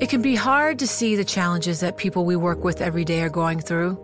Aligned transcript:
It 0.00 0.08
can 0.08 0.22
be 0.22 0.34
hard 0.34 0.80
to 0.80 0.88
see 0.88 1.14
the 1.14 1.24
challenges 1.24 1.80
that 1.80 1.96
people 1.96 2.24
we 2.24 2.34
work 2.34 2.64
with 2.64 2.80
every 2.80 3.04
day 3.04 3.22
are 3.22 3.28
going 3.28 3.60
through. 3.60 3.96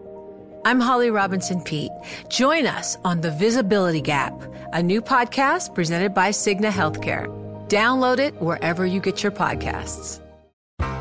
I'm 0.64 0.78
Holly 0.78 1.10
Robinson 1.10 1.62
Peete. 1.62 1.90
Join 2.28 2.66
us 2.66 2.96
on 3.02 3.22
The 3.22 3.32
Visibility 3.32 4.00
Gap, 4.00 4.34
a 4.72 4.82
new 4.82 5.02
podcast 5.02 5.74
presented 5.74 6.14
by 6.14 6.30
Cigna 6.30 6.70
Healthcare. 6.70 7.26
Download 7.68 8.18
it 8.18 8.40
wherever 8.40 8.86
you 8.86 9.00
get 9.00 9.22
your 9.24 9.32
podcasts. 9.32 10.20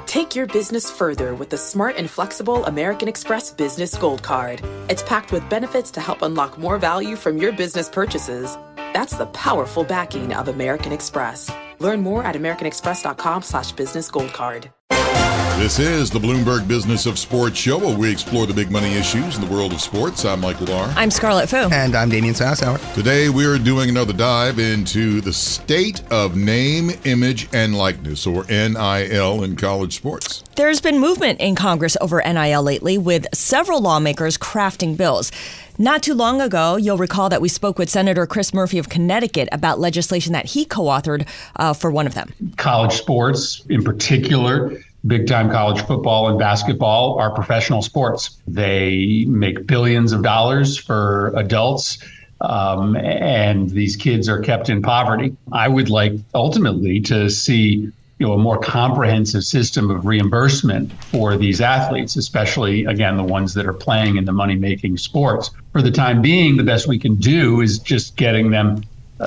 Take 0.08 0.36
your 0.36 0.48
business 0.48 0.90
further 0.90 1.36
with 1.36 1.52
the 1.52 1.58
smart 1.58 1.96
and 1.98 2.10
flexible 2.10 2.66
American 2.66 3.08
Express 3.08 3.52
Business 3.52 3.96
Gold 3.96 4.24
Card. 4.24 4.60
It's 4.90 5.04
packed 5.04 5.32
with 5.32 5.48
benefits 5.52 5.92
to 5.92 6.02
help 6.02 6.24
unlock 6.24 6.58
more 6.58 6.80
value 6.80 7.16
from 7.16 7.38
your 7.38 7.52
business 7.52 7.90
purchases. 7.90 8.58
That's 8.94 9.16
the 9.16 9.28
powerful 9.28 9.84
backing 9.84 10.34
of 10.34 10.48
American 10.48 10.92
Express. 10.94 11.52
Learn 11.78 12.02
more 12.02 12.24
at 12.24 12.36
americanexpress.com 12.36 13.44
slash 13.44 13.72
business 13.74 14.10
gold 14.10 14.34
card. 14.34 14.72
This 15.60 15.78
is 15.78 16.10
the 16.10 16.20
Bloomberg 16.20 16.70
Business 16.70 17.06
of 17.06 17.20
Sports 17.20 17.58
show 17.58 17.78
where 17.80 17.96
we 17.96 18.10
explore 18.10 18.48
the 18.48 18.54
big 18.54 18.72
money 18.72 18.94
issues 18.94 19.36
in 19.36 19.42
the 19.46 19.54
world 19.54 19.74
of 19.74 19.82
sports. 19.82 20.24
I'm 20.24 20.40
Michael 20.40 20.68
Barr. 20.68 20.88
I'm 20.96 21.12
Scarlet 21.12 21.50
Fu. 21.50 21.58
And 21.58 21.96
I'm 21.96 22.08
Damian 22.10 22.34
Sassower. 22.34 22.80
Today 22.96 23.28
we 23.28 23.46
are 23.46 23.58
doing 23.58 23.90
another 23.90 24.14
dive 24.14 24.58
into 24.58 25.20
the 25.20 25.34
state 25.34 26.02
of 26.14 26.38
name, 26.38 26.92
image, 27.04 27.50
and 27.52 27.78
likeness, 27.78 28.26
or 28.26 28.46
NIL, 28.46 29.44
in 29.44 29.58
college 29.58 29.98
sports. 29.98 30.46
There's 30.56 30.80
been 30.80 30.98
movement 30.98 31.42
in 31.42 31.56
Congress 31.56 31.98
over 32.00 32.22
NIL 32.26 32.64
lately, 32.64 32.98
with 32.98 33.28
several 33.34 33.82
lawmakers 33.82 34.38
crafting 34.38 34.96
bills. 34.96 35.30
Not 35.78 36.04
too 36.04 36.14
long 36.14 36.40
ago, 36.40 36.78
you'll 36.78 36.98
recall 36.98 37.28
that 37.30 37.42
we 37.42 37.50
spoke 37.50 37.78
with 37.78 37.90
Senator 37.90 38.26
Chris 38.26 38.54
Murphy 38.54 38.80
of 38.80 38.88
Connecticut 38.88 39.50
about 39.52 39.78
legislation 39.80 40.32
that 40.34 40.46
he 40.46 40.64
co 40.64 40.84
authored 40.84 41.28
uh, 41.58 41.74
for 41.74 41.92
one 41.92 42.08
of 42.08 42.16
them. 42.16 42.34
College 42.58 42.94
sports, 42.94 43.66
in 43.70 43.84
particular, 43.84 44.82
big 45.08 45.28
time 45.28 45.50
college 45.50 45.82
football 45.86 46.30
and 46.30 46.38
basketball 46.38 47.18
are 47.20 47.34
professional 47.34 47.82
sports. 47.82 48.42
They 48.48 49.26
make 49.28 49.66
billions 49.66 50.12
of 50.12 50.24
dollars 50.24 50.78
for 50.78 51.34
adults. 51.36 52.00
Um, 52.42 52.96
and 52.96 53.70
these 53.70 53.96
kids 53.96 54.30
are 54.30 54.40
kept 54.40 54.70
in 54.70 54.82
poverty. 54.82 55.36
I 55.52 55.68
would 55.68 55.90
like 55.90 56.14
ultimately 56.34 57.02
to 57.02 57.30
see 57.30 57.92
you 58.20 58.28
know 58.28 58.34
a 58.34 58.38
more 58.38 58.60
comprehensive 58.60 59.44
system 59.44 59.90
of 59.90 60.06
reimbursement 60.06 60.92
for 61.04 61.38
these 61.38 61.62
athletes, 61.62 62.16
especially 62.18 62.86
again 62.86 63.18
the 63.18 63.24
ones 63.24 63.54
that 63.54 63.66
are 63.66 63.74
playing 63.74 64.18
in 64.18 64.26
the 64.26 64.34
money 64.34 64.56
making 64.56 64.98
sports. 64.98 65.52
For 65.72 65.82
the 65.82 65.92
time 65.92 66.22
being, 66.22 66.58
the 66.58 66.64
best 66.64 66.88
we 66.88 67.00
can 67.00 67.16
do 67.16 67.62
is 67.62 67.80
just 67.80 68.16
getting 68.18 68.52
them 68.52 68.84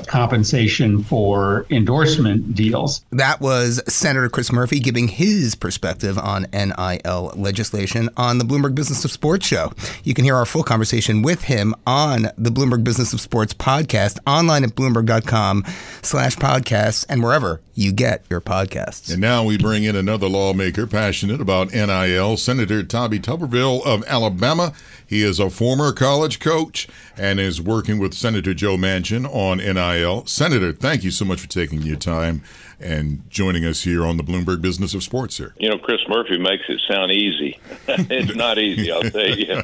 compensation 0.07 1.03
for 1.03 1.67
endorsement 1.71 2.55
deals. 2.55 3.05
That 3.11 3.41
was 3.41 3.83
Senator 3.87 4.29
Chris 4.29 4.53
Murphy 4.53 4.81
giving 4.81 5.09
his 5.09 5.55
perspective 5.55 6.19
on 6.19 6.47
NIL 6.53 7.33
legislation 7.37 8.09
on 8.17 8.39
the 8.39 8.45
Bloomberg 8.45 8.75
Business 8.75 9.05
of 9.05 9.11
Sports 9.11 9.47
show. 9.47 9.73
You 10.05 10.15
can 10.15 10.25
hear 10.25 10.37
our 10.37 10.47
full 10.47 10.63
conversation 10.63 11.23
with 11.23 11.43
him 11.45 11.75
on 11.87 12.29
the 12.37 12.51
Bloomberg 12.51 12.85
Business 12.85 13.13
of 13.13 13.21
Sports 13.21 13.55
podcast 13.55 14.19
online 14.27 14.65
at 14.65 14.71
bloomberg.com 14.71 15.65
slash 16.03 16.37
podcasts 16.37 17.05
and 17.09 17.23
wherever 17.23 17.61
you 17.75 17.93
get 17.93 18.25
your 18.29 18.41
podcasts. 18.41 19.11
And 19.11 19.21
now 19.21 19.45
we 19.45 19.57
bring 19.57 19.85
in 19.85 19.97
another 19.97 20.29
lawmaker 20.29 20.87
passionate 20.87 21.41
about 21.41 21.73
NIL, 21.73 22.37
Senator 22.37 22.83
Tommy 22.83 23.19
Tuberville 23.19 23.85
of 23.87 24.05
Alabama. 24.07 24.73
He 25.07 25.23
is 25.23 25.39
a 25.39 25.51
former 25.51 25.93
college 25.93 26.39
coach 26.39 26.89
and 27.17 27.41
is 27.41 27.61
working 27.61 27.99
with 27.99 28.15
Senator 28.15 28.55
Joe 28.55 28.77
Manchin 28.77 29.27
on 29.27 29.59
NIL. 29.59 30.27
Senator, 30.27 30.73
thank 30.73 31.05
you 31.05 31.11
so 31.11 31.25
much 31.25 31.41
for 31.41 31.49
taking 31.49 31.83
your 31.83 31.97
time 31.97 32.43
and 32.83 33.23
joining 33.31 33.65
us 33.65 33.83
here 33.83 34.05
on 34.05 34.17
the 34.17 34.25
Bloomberg 34.25 34.61
Business 34.61 34.93
of 34.93 35.03
Sports 35.03 35.39
here. 35.39 35.55
You 35.59 35.71
know, 35.71 35.79
Chris 35.79 36.01
Murphy 36.09 36.39
makes 36.39 36.65
it 36.69 36.81
sound 36.91 37.13
easy. 37.13 37.59
it's 37.89 38.35
not 38.35 38.59
easy, 38.59 38.91
I'll 38.91 39.03
tell 39.03 39.39
you. 39.39 39.63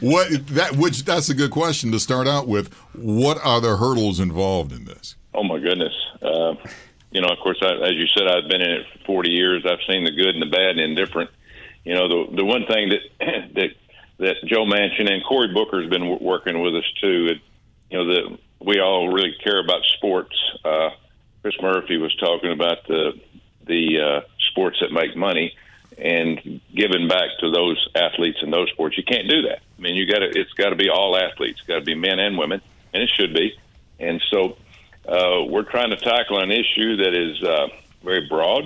what 0.00 0.46
that 0.48 0.76
which 0.76 1.04
that's 1.04 1.28
a 1.30 1.34
good 1.34 1.50
question 1.50 1.90
to 1.92 1.98
start 1.98 2.28
out 2.28 2.46
with. 2.46 2.72
What 2.94 3.38
are 3.44 3.60
the 3.60 3.76
hurdles 3.76 4.20
involved 4.20 4.72
in 4.72 4.84
this? 4.84 5.16
Oh 5.32 5.42
my 5.42 5.58
goodness. 5.58 5.94
Uh, 6.22 6.54
you 7.14 7.20
know, 7.20 7.28
of 7.28 7.38
course, 7.38 7.58
I, 7.62 7.72
as 7.86 7.94
you 7.94 8.06
said, 8.08 8.26
I've 8.26 8.48
been 8.50 8.60
in 8.60 8.70
it 8.70 8.86
for 8.92 9.22
40 9.22 9.30
years. 9.30 9.64
I've 9.64 9.78
seen 9.88 10.04
the 10.04 10.10
good 10.10 10.34
and 10.34 10.42
the 10.42 10.50
bad 10.50 10.76
and 10.76 10.80
indifferent. 10.80 11.30
You 11.84 11.94
know, 11.94 12.08
the 12.08 12.36
the 12.36 12.44
one 12.44 12.66
thing 12.66 12.90
that 12.90 13.00
that 13.54 13.70
that 14.18 14.36
Joe 14.46 14.64
Manchin 14.64 15.10
and 15.10 15.24
Cory 15.24 15.54
Booker 15.54 15.80
has 15.80 15.88
been 15.88 16.18
working 16.18 16.60
with 16.60 16.74
us 16.74 16.84
too. 17.00 17.28
It, 17.30 17.38
you 17.90 17.98
know, 17.98 18.14
that 18.14 18.38
we 18.60 18.80
all 18.80 19.08
really 19.08 19.34
care 19.44 19.60
about 19.60 19.84
sports. 19.96 20.34
Uh, 20.64 20.90
Chris 21.42 21.54
Murphy 21.62 21.98
was 21.98 22.14
talking 22.16 22.50
about 22.50 22.86
the 22.88 23.12
the 23.66 24.00
uh, 24.00 24.20
sports 24.50 24.78
that 24.80 24.90
make 24.90 25.16
money 25.16 25.54
and 25.96 26.60
giving 26.74 27.06
back 27.06 27.28
to 27.40 27.50
those 27.50 27.88
athletes 27.94 28.38
in 28.42 28.50
those 28.50 28.68
sports. 28.70 28.98
You 28.98 29.04
can't 29.04 29.28
do 29.28 29.42
that. 29.42 29.60
I 29.78 29.80
mean, 29.80 29.94
you 29.94 30.06
got 30.10 30.18
to. 30.18 30.26
It's 30.28 30.52
got 30.54 30.70
to 30.70 30.76
be 30.76 30.88
all 30.88 31.16
athletes. 31.16 31.60
Got 31.60 31.78
to 31.78 31.84
be 31.84 31.94
men 31.94 32.18
and 32.18 32.36
women, 32.36 32.60
and 32.92 33.02
it 33.02 33.10
should 33.10 33.34
be. 33.34 33.56
And 34.00 34.20
so, 34.32 34.56
uh, 35.06 35.44
we're 35.48 35.64
trying 35.64 35.90
to 35.90 35.96
tackle 35.96 36.38
an 36.40 36.50
issue 36.50 36.96
that 36.96 37.14
is 37.14 37.42
uh, 37.42 37.68
very 38.02 38.26
broad, 38.28 38.64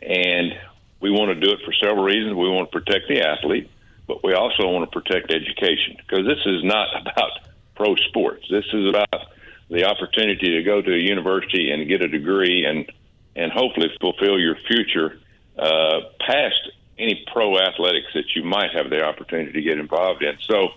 and 0.00 0.58
we 1.00 1.10
want 1.10 1.28
to 1.28 1.46
do 1.46 1.52
it 1.52 1.60
for 1.64 1.72
several 1.72 2.04
reasons. 2.04 2.34
We 2.34 2.48
want 2.48 2.70
to 2.70 2.80
protect 2.80 3.08
the 3.08 3.20
athlete, 3.20 3.70
but 4.06 4.24
we 4.24 4.34
also 4.34 4.68
want 4.68 4.90
to 4.90 5.00
protect 5.00 5.32
education 5.32 5.96
because 5.98 6.26
this 6.26 6.44
is 6.46 6.64
not 6.64 6.88
about 7.00 7.32
pro 7.74 7.94
sports. 7.96 8.46
This 8.50 8.64
is 8.72 8.88
about 8.88 9.28
the 9.70 9.84
opportunity 9.84 10.56
to 10.56 10.62
go 10.62 10.80
to 10.80 10.94
a 10.94 10.98
university 10.98 11.70
and 11.70 11.86
get 11.86 12.02
a 12.02 12.08
degree 12.08 12.64
and 12.64 12.90
and 13.36 13.52
hopefully 13.52 13.88
fulfill 14.00 14.38
your 14.38 14.56
future 14.56 15.20
uh, 15.58 16.00
past 16.18 16.70
any 16.98 17.24
pro 17.32 17.56
athletics 17.58 18.08
that 18.14 18.24
you 18.34 18.42
might 18.42 18.72
have 18.72 18.90
the 18.90 19.04
opportunity 19.04 19.52
to 19.52 19.62
get 19.62 19.78
involved 19.78 20.22
in. 20.22 20.36
So 20.40 20.70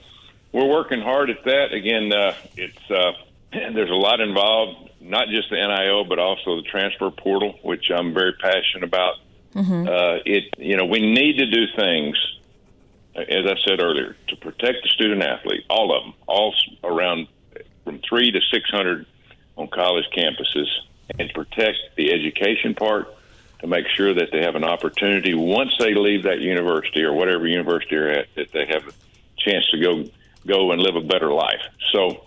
we're 0.51 0.67
working 0.67 1.01
hard 1.01 1.29
at 1.31 1.43
that. 1.45 1.73
Again, 1.73 2.13
uh, 2.13 2.35
it's 2.55 2.91
uh, 2.91 3.13
there's 3.51 3.89
a 3.89 3.95
lot 3.95 4.19
involved, 4.21 4.89
not 4.99 5.27
just 5.29 5.49
the 5.49 5.55
NIL, 5.55 6.05
but 6.05 6.19
also 6.19 6.57
the 6.57 6.63
transfer 6.63 7.11
portal, 7.11 7.59
which 7.63 7.91
I'm 7.93 8.13
very 8.13 8.33
passionate 8.33 8.83
about. 8.83 9.15
Mm-hmm. 9.53 9.87
Uh, 9.87 10.17
it 10.25 10.45
you 10.57 10.77
know 10.77 10.85
we 10.85 11.01
need 11.01 11.37
to 11.39 11.45
do 11.45 11.65
things 11.75 12.15
as 13.15 13.45
I 13.45 13.55
said 13.67 13.81
earlier, 13.81 14.15
to 14.29 14.35
protect 14.37 14.83
the 14.83 14.89
student 14.89 15.21
athlete, 15.21 15.65
all 15.69 15.95
of 15.95 16.03
them, 16.03 16.13
all 16.27 16.53
around 16.83 17.27
from 17.83 17.99
three 18.07 18.31
to 18.31 18.39
600 18.51 19.05
on 19.57 19.67
college 19.67 20.05
campuses, 20.15 20.67
and 21.19 21.31
protect 21.33 21.77
the 21.97 22.13
education 22.13 22.73
part 22.73 23.13
to 23.59 23.67
make 23.67 23.85
sure 23.95 24.13
that 24.13 24.29
they 24.31 24.41
have 24.41 24.55
an 24.55 24.63
opportunity 24.63 25.33
once 25.33 25.71
they 25.77 25.93
leave 25.93 26.23
that 26.23 26.39
university 26.39 27.03
or 27.03 27.13
whatever 27.13 27.45
university 27.45 27.95
they're 27.95 28.19
at, 28.19 28.27
that 28.35 28.51
they 28.53 28.65
have 28.65 28.87
a 28.87 28.93
chance 29.37 29.69
to 29.71 29.79
go 29.79 30.05
go 30.47 30.71
and 30.71 30.81
live 30.81 30.95
a 30.95 31.01
better 31.01 31.31
life. 31.31 31.61
So 31.91 32.23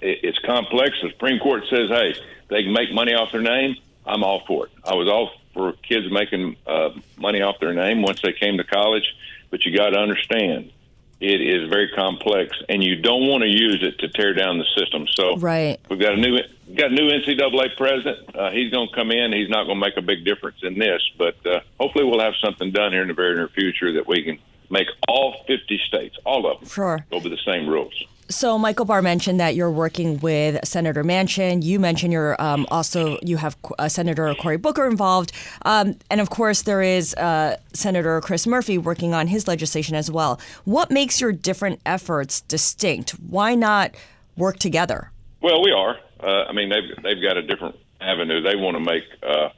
it's 0.00 0.38
complex. 0.40 0.96
The 1.02 1.10
Supreme 1.10 1.38
Court 1.38 1.64
says, 1.68 1.88
hey, 1.88 2.14
they 2.48 2.62
can 2.62 2.72
make 2.72 2.92
money 2.92 3.14
off 3.14 3.32
their 3.32 3.42
name. 3.42 3.76
I'm 4.06 4.24
all 4.24 4.44
for 4.46 4.66
it. 4.66 4.72
I 4.84 4.94
was 4.94 5.08
all 5.08 5.30
for 5.54 5.72
kids 5.72 6.10
making 6.10 6.56
uh, 6.66 6.90
money 7.16 7.42
off 7.42 7.60
their 7.60 7.74
name 7.74 8.02
once 8.02 8.22
they 8.22 8.32
came 8.32 8.56
to 8.56 8.64
college 8.64 9.04
but 9.50 9.64
you 9.64 9.76
got 9.76 9.90
to 9.90 9.98
understand 9.98 10.72
it 11.20 11.42
is 11.42 11.68
very 11.68 11.90
complex, 11.94 12.56
and 12.70 12.82
you 12.82 12.96
don't 12.96 13.26
want 13.26 13.42
to 13.42 13.48
use 13.48 13.82
it 13.82 13.98
to 13.98 14.08
tear 14.08 14.32
down 14.32 14.56
the 14.56 14.64
system. 14.74 15.06
So, 15.06 15.36
right, 15.36 15.78
we've 15.90 16.00
got 16.00 16.14
a 16.14 16.16
new 16.16 16.38
got 16.74 16.92
a 16.92 16.94
new 16.94 17.10
NCAA 17.10 17.76
president. 17.76 18.34
Uh, 18.34 18.50
he's 18.50 18.72
going 18.72 18.88
to 18.88 18.94
come 18.94 19.10
in. 19.10 19.30
He's 19.30 19.50
not 19.50 19.64
going 19.64 19.78
to 19.78 19.86
make 19.86 19.98
a 19.98 20.02
big 20.02 20.24
difference 20.24 20.62
in 20.62 20.78
this, 20.78 21.02
but 21.18 21.34
uh, 21.46 21.60
hopefully, 21.78 22.04
we'll 22.04 22.20
have 22.20 22.34
something 22.42 22.70
done 22.70 22.92
here 22.92 23.02
in 23.02 23.08
the 23.08 23.14
very 23.14 23.34
near 23.34 23.48
future 23.48 23.92
that 23.92 24.06
we 24.06 24.22
can 24.22 24.38
make 24.70 24.86
all 25.08 25.44
50 25.46 25.78
states, 25.86 26.16
all 26.24 26.50
of 26.50 26.60
them, 26.60 26.68
sure, 26.68 27.04
go 27.10 27.20
by 27.20 27.28
the 27.28 27.36
same 27.44 27.68
rules. 27.68 27.92
So 28.30 28.56
Michael 28.58 28.84
Barr 28.84 29.02
mentioned 29.02 29.40
that 29.40 29.56
you're 29.56 29.72
working 29.72 30.20
with 30.20 30.64
Senator 30.64 31.02
Manchin. 31.02 31.64
You 31.64 31.80
mentioned 31.80 32.12
you're 32.12 32.40
um, 32.40 32.64
also 32.70 33.18
you 33.22 33.36
have 33.38 33.56
uh, 33.76 33.88
Senator 33.88 34.32
Cory 34.36 34.56
Booker 34.56 34.86
involved, 34.86 35.32
um, 35.62 35.96
and 36.10 36.20
of 36.20 36.30
course 36.30 36.62
there 36.62 36.80
is 36.80 37.12
uh, 37.14 37.56
Senator 37.72 38.20
Chris 38.20 38.46
Murphy 38.46 38.78
working 38.78 39.14
on 39.14 39.26
his 39.26 39.48
legislation 39.48 39.96
as 39.96 40.12
well. 40.12 40.40
What 40.64 40.92
makes 40.92 41.20
your 41.20 41.32
different 41.32 41.80
efforts 41.84 42.42
distinct? 42.42 43.10
Why 43.28 43.56
not 43.56 43.96
work 44.36 44.60
together? 44.60 45.10
Well, 45.42 45.60
we 45.64 45.72
are. 45.72 45.98
Uh, 46.20 46.44
I 46.48 46.52
mean, 46.52 46.68
they've 46.68 47.02
they've 47.02 47.22
got 47.22 47.36
a 47.36 47.42
different 47.42 47.74
avenue. 48.00 48.40
They 48.42 48.54
want 48.54 48.76
to 48.76 48.80
make 48.80 49.04
uh, 49.24 49.48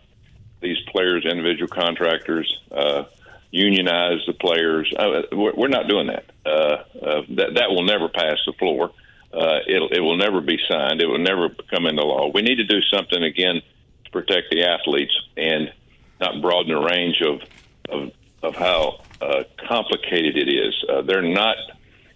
these 0.62 0.78
players 0.90 1.26
individual 1.26 1.68
contractors 1.68 2.50
uh, 2.70 3.04
unionize 3.52 4.18
the 4.26 4.32
players. 4.32 4.92
Uh, 4.98 5.22
we're 5.32 5.68
not 5.68 5.86
doing 5.86 6.08
that. 6.08 6.24
Uh, 6.44 6.82
uh, 7.00 7.22
that 7.36 7.54
that 7.54 7.70
will 7.70 7.84
never 7.84 8.08
pass 8.08 8.38
the 8.46 8.52
floor. 8.54 8.90
Uh, 9.32 9.60
it 9.66 9.92
it 9.92 10.00
will 10.00 10.16
never 10.16 10.40
be 10.40 10.58
signed. 10.68 11.00
It 11.00 11.06
will 11.06 11.18
never 11.18 11.50
come 11.70 11.86
into 11.86 12.02
law. 12.02 12.30
We 12.34 12.42
need 12.42 12.56
to 12.56 12.64
do 12.64 12.80
something 12.82 13.22
again 13.22 13.62
to 14.04 14.10
protect 14.10 14.50
the 14.50 14.64
athletes 14.64 15.12
and 15.36 15.72
not 16.20 16.40
broaden 16.42 16.74
the 16.74 16.80
range 16.80 17.22
of 17.22 17.42
of 17.88 18.10
of 18.42 18.56
how 18.56 19.00
uh, 19.20 19.44
complicated 19.68 20.36
it 20.36 20.48
is. 20.48 20.74
Uh, 20.88 21.02
they're 21.02 21.22
not 21.22 21.56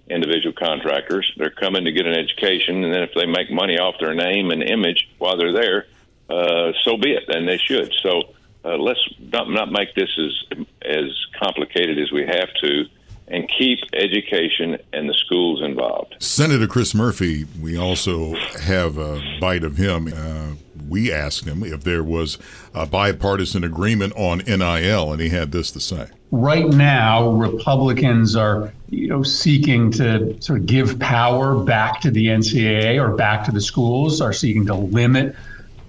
individual 0.09 0.55
contractors. 0.55 1.31
They're 1.37 1.51
coming 1.51 1.85
to 1.85 1.93
get 1.93 2.07
an 2.07 2.15
education, 2.15 2.83
and 2.83 2.95
then 2.95 3.03
if 3.03 3.11
they 3.15 3.27
make 3.27 3.51
money 3.51 3.79
off 3.79 3.97
their 4.01 4.15
name 4.15 4.51
and 4.51 4.63
image 4.63 5.09
while 5.19 5.37
they're 5.37 5.53
there, 5.53 5.87
uh, 6.31 6.73
so 6.83 6.97
be 6.97 7.13
it, 7.13 7.25
and 7.29 7.47
they 7.47 7.59
should. 7.59 7.93
So 8.03 8.35
uh, 8.67 8.77
let's 8.77 9.01
not, 9.33 9.49
not 9.49 9.71
make 9.71 9.95
this 9.95 10.11
as 10.19 10.65
as 10.83 11.27
complicated 11.41 11.99
as 11.99 12.11
we 12.11 12.25
have 12.27 12.49
to, 12.61 12.85
and 13.29 13.49
keep 13.59 13.79
education 13.93 14.79
and 14.93 15.09
the 15.09 15.15
schools 15.15 15.63
involved. 15.63 16.17
Senator 16.19 16.67
Chris 16.67 16.95
Murphy, 16.95 17.45
we 17.61 17.77
also 17.77 18.35
have 18.61 18.99
a 18.99 19.21
bite 19.41 19.65
of 19.65 19.77
him. 19.77 20.13
Uh, 20.13 20.55
we 20.89 21.13
asked 21.13 21.45
him 21.45 21.65
if 21.65 21.83
there 21.83 22.05
was 22.05 22.39
a 22.75 22.87
bipartisan 22.87 23.65
agreement 23.65 24.13
on 24.17 24.39
NIL, 24.39 25.13
and 25.13 25.21
he 25.21 25.29
had 25.29 25.51
this 25.51 25.71
to 25.73 25.81
say. 25.81 26.09
Right 26.31 26.67
now, 26.69 27.31
Republicans 27.31 28.37
are, 28.37 28.73
you 28.89 29.09
know, 29.09 29.23
seeking 29.23 29.91
to 29.93 30.41
sort 30.41 30.61
of 30.61 30.67
give 30.67 30.99
power 30.99 31.57
back 31.57 32.01
to 32.03 32.11
the 32.11 32.27
NCAA 32.27 33.01
or 33.01 33.17
back 33.17 33.45
to 33.45 33.53
the 33.53 33.61
schools, 33.61 34.21
are 34.21 34.33
seeking 34.33 34.67
to 34.67 34.75
limit 34.75 35.35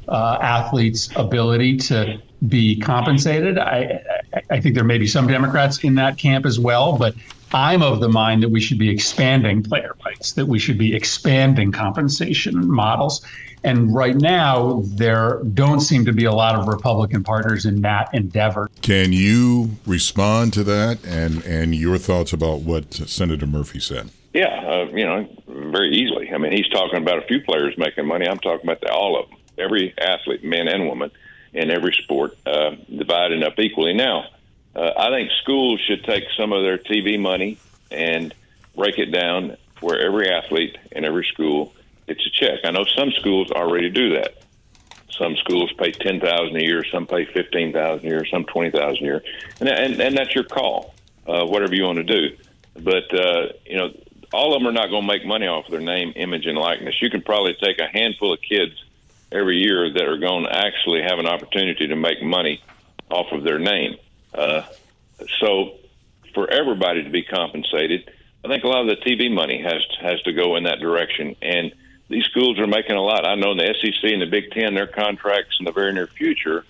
uh, 0.08 0.38
athletes' 0.42 1.10
ability 1.16 1.78
to 1.78 2.22
be 2.48 2.80
compensated. 2.80 3.58
I, 3.58 4.02
I 4.50 4.60
think 4.60 4.76
there 4.76 4.84
may 4.84 4.98
be 4.98 5.08
some 5.08 5.28
Democrats 5.28 5.84
in 5.84 5.96
that 5.96 6.18
camp 6.18 6.46
as 6.46 6.60
well, 6.60 6.98
but 6.98 7.16
I'm 7.54 7.82
of 7.82 8.00
the 8.00 8.10
mind 8.10 8.44
that 8.44 8.50
we 8.50 8.60
should 8.60 8.78
be 8.78 8.90
expanding 8.90 9.64
player 9.64 9.96
rights, 10.06 10.34
that 10.34 10.46
we 10.46 10.60
should 10.60 10.78
be 10.78 10.96
expanding 10.96 11.72
compensation 11.72 12.70
models. 12.70 13.26
And 13.64 13.94
right 13.94 14.16
now, 14.16 14.84
there 14.86 15.42
don't 15.54 15.80
seem 15.80 16.06
to 16.06 16.14
be 16.14 16.26
a 16.26 16.32
lot 16.32 16.56
of 16.56 16.68
Republican 16.68 17.24
partners 17.24 17.66
in 17.66 17.82
that 17.82 18.14
endeavor. 18.14 18.70
Can 18.82 19.14
you 19.14 19.72
respond 19.86 20.54
to 20.54 20.64
that 20.66 21.04
and, 21.06 21.44
and 21.44 21.74
your 21.74 21.98
thoughts 21.98 22.34
about 22.34 22.62
what 22.62 22.94
Senator 22.94 23.48
Murphy 23.48 23.80
said? 23.80 24.12
Yeah, 24.34 24.62
uh, 24.68 24.86
you 24.94 25.04
know, 25.04 25.28
very 25.48 25.96
easily. 25.96 26.32
I 26.32 26.38
mean, 26.38 26.52
he's 26.52 26.68
talking 26.70 26.98
about 26.98 27.18
a 27.18 27.28
few 27.28 27.42
players 27.42 27.74
making 27.78 28.06
money. 28.06 28.28
I'm 28.28 28.38
talking 28.38 28.70
about 28.70 28.82
the, 28.82 28.92
all 28.92 29.20
of 29.20 29.30
them, 29.30 29.40
every 29.58 29.96
athlete, 30.00 30.44
man 30.44 30.68
and 30.68 30.88
woman, 30.88 31.10
in 31.54 31.72
every 31.72 31.94
sport, 32.04 32.38
uh, 32.46 32.72
divided 32.96 33.44
up 33.44 33.60
equally. 33.60 33.94
Now, 33.94 34.26
uh, 34.76 34.92
I 34.98 35.10
think 35.10 35.32
schools 35.42 35.82
should 35.88 36.04
take 36.04 36.26
some 36.38 36.54
of 36.54 36.64
their 36.64 36.78
TV 36.78 37.20
money 37.20 37.58
and 37.90 38.34
break 38.76 39.00
it 39.00 39.08
down 39.08 39.58
where 39.82 40.00
every 40.00 40.30
athlete 40.30 40.78
in 40.92 41.06
every 41.06 41.26
school 41.26 41.74
gets 42.08 42.26
a 42.26 42.30
check. 42.30 42.60
I 42.64 42.72
know 42.72 42.86
some 42.96 43.12
schools 43.12 43.52
already 43.52 43.90
do 43.90 44.16
that. 44.16 44.36
Some 45.10 45.36
schools 45.38 45.74
pay 45.80 45.92
ten 45.92 46.20
thousand 46.20 46.58
a 46.58 46.64
year, 46.64 46.84
some 46.92 47.08
pay 47.08 47.26
fifteen 47.26 47.74
thousand 47.74 48.06
a 48.06 48.10
year, 48.10 48.26
some 48.26 48.46
twenty 48.46 48.70
thousand 48.70 49.04
a 49.04 49.06
year, 49.06 49.24
and, 49.60 49.70
and 49.70 50.00
and 50.00 50.16
that's 50.16 50.36
your 50.36 50.44
call, 50.44 50.94
uh, 51.26 51.44
whatever 51.46 51.74
you 51.74 51.86
want 51.86 51.98
to 51.98 52.04
do. 52.04 52.38
But 52.76 53.12
uh, 53.18 53.48
you 53.66 53.78
know, 53.78 53.90
all 54.32 54.54
of 54.54 54.62
them 54.62 54.68
are 54.68 54.74
not 54.74 54.90
going 54.90 55.02
to 55.02 55.08
make 55.08 55.26
money 55.26 55.48
off 55.48 55.66
of 55.66 55.72
their 55.72 55.82
name, 55.82 56.14
image, 56.16 56.46
and 56.46 56.58
likeness. 56.58 57.02
You 57.02 57.10
can 57.10 57.24
probably 57.24 57.56
take 57.60 57.80
a 57.80 57.88
handful 57.88 58.32
of 58.34 58.40
kids 58.42 58.74
every 59.32 59.58
year 59.58 59.92
that 59.92 60.04
are 60.04 60.18
going 60.18 60.44
to 60.44 60.56
actually 60.56 61.02
have 61.04 61.20
an 61.20 61.28
opportunity 61.28 61.88
to 61.88 61.96
make 61.96 62.22
money 62.22 62.62
off 63.10 63.32
of 63.32 63.44
their 63.44 63.60
name. 63.60 63.98
Uh, 64.34 64.64
so, 65.40 65.76
for 66.34 66.50
everybody 66.50 67.04
to 67.04 67.10
be 67.10 67.24
compensated, 67.24 68.12
I 68.46 68.48
think 68.48 68.64
a 68.64 68.68
lot 68.68 68.88
of 68.88 68.88
the 68.88 69.04
TV 69.04 69.34
money 69.34 69.62
has 69.62 69.82
has 70.00 70.22
to 70.24 70.34
go 70.34 70.56
in 70.56 70.64
that 70.64 70.80
direction. 70.80 71.36
And 71.42 71.74
these 72.10 72.26
schools 72.26 72.60
are 72.60 72.68
making 72.68 72.96
a 72.96 73.02
lot. 73.02 73.26
I 73.26 73.36
know 73.36 73.52
in 73.52 73.58
the 73.58 73.76
SEC 73.82 74.12
and 74.12 74.22
the 74.22 74.28
Big 74.28 74.52
Ten, 74.52 74.74
their 74.74 74.88
contracts 74.88 75.58
in 75.60 75.66
the 75.66 75.72
very 75.72 75.94
near 75.94 76.08
future 76.08 76.64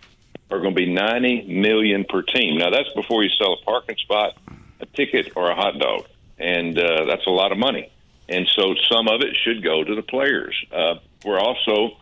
are 0.49 0.59
going 0.59 0.73
to 0.73 0.75
be 0.75 0.91
ninety 0.91 1.43
million 1.43 2.05
per 2.05 2.21
team. 2.21 2.57
Now 2.57 2.69
that's 2.69 2.91
before 2.95 3.23
you 3.23 3.29
sell 3.29 3.53
a 3.53 3.65
parking 3.65 3.97
spot, 3.97 4.37
a 4.79 4.85
ticket, 4.85 5.33
or 5.35 5.51
a 5.51 5.55
hot 5.55 5.77
dog, 5.77 6.05
and 6.39 6.77
uh, 6.79 7.05
that's 7.05 7.27
a 7.27 7.31
lot 7.31 7.51
of 7.51 7.57
money. 7.57 7.91
And 8.29 8.47
so 8.47 8.75
some 8.89 9.07
of 9.07 9.21
it 9.21 9.35
should 9.43 9.63
go 9.63 9.83
to 9.83 9.95
the 9.95 10.01
players. 10.01 10.55
Uh, 10.71 10.95
we're 11.23 11.39
also 11.39 11.97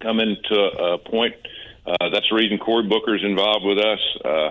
coming 0.00 0.36
to 0.48 0.54
a 0.54 0.98
point. 0.98 1.34
Uh, 1.86 2.10
that's 2.10 2.28
the 2.28 2.36
reason 2.36 2.58
Cory 2.58 2.88
Booker's 2.88 3.22
involved 3.22 3.64
with 3.64 3.78
us. 3.78 4.00
Uh, 4.24 4.50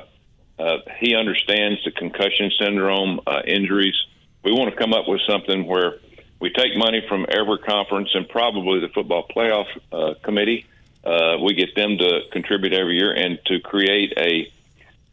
uh, 0.58 0.78
he 1.00 1.16
understands 1.16 1.84
the 1.84 1.92
concussion 1.92 2.52
syndrome 2.60 3.20
uh, 3.28 3.42
injuries. 3.46 3.96
We 4.44 4.52
want 4.52 4.72
to 4.72 4.78
come 4.78 4.94
up 4.94 5.08
with 5.08 5.22
something 5.28 5.66
where 5.66 5.96
we 6.40 6.50
take 6.50 6.78
money 6.78 7.04
from 7.08 7.26
every 7.30 7.58
conference 7.60 8.10
and 8.14 8.28
probably 8.28 8.80
the 8.80 8.90
football 8.90 9.26
playoff 9.28 9.68
uh, 9.92 10.14
committee. 10.24 10.66
Uh, 11.04 11.38
we 11.44 11.54
get 11.54 11.76
them 11.76 11.98
to 11.98 12.22
contribute 12.32 12.74
every 12.74 12.98
year 12.98 13.12
and 13.12 13.40
to 13.46 13.60
create 13.60 14.14
a 14.18 14.52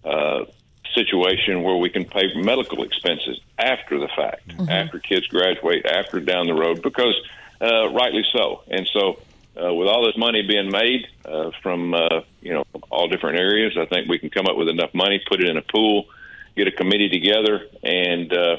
uh, 0.05 0.45
situation 0.95 1.63
where 1.63 1.77
we 1.77 1.91
can 1.91 2.05
pay 2.05 2.33
medical 2.35 2.83
expenses 2.83 3.41
after 3.59 3.99
the 3.99 4.09
fact, 4.09 4.49
mm-hmm. 4.49 4.69
after 4.69 4.99
kids 4.99 5.27
graduate, 5.27 5.87
after 5.87 6.21
down 6.21 6.47
the 6.47 6.55
road, 6.55 6.83
because 6.83 7.15
uh, 7.61 7.89
rightly 7.91 8.25
so. 8.33 8.63
And 8.69 8.89
so 8.93 9.19
uh, 9.61 9.73
with 9.75 9.89
all 9.89 10.05
this 10.05 10.17
money 10.17 10.43
being 10.43 10.71
made 10.71 11.07
uh, 11.25 11.51
from 11.63 11.95
uh, 11.95 12.21
you 12.41 12.53
know 12.53 12.65
all 12.91 13.09
different 13.09 13.39
areas, 13.39 13.77
I 13.79 13.87
think 13.87 14.09
we 14.09 14.19
can 14.19 14.31
come 14.31 14.47
up 14.47 14.57
with 14.57 14.69
enough 14.69 14.95
money, 14.95 15.23
put 15.29 15.41
it 15.41 15.49
in 15.49 15.57
a 15.57 15.63
pool, 15.63 16.07
get 16.57 16.69
a 16.69 16.73
committee 16.73 17.09
together, 17.09 17.67
and 17.83 18.33
uh, 18.33 18.57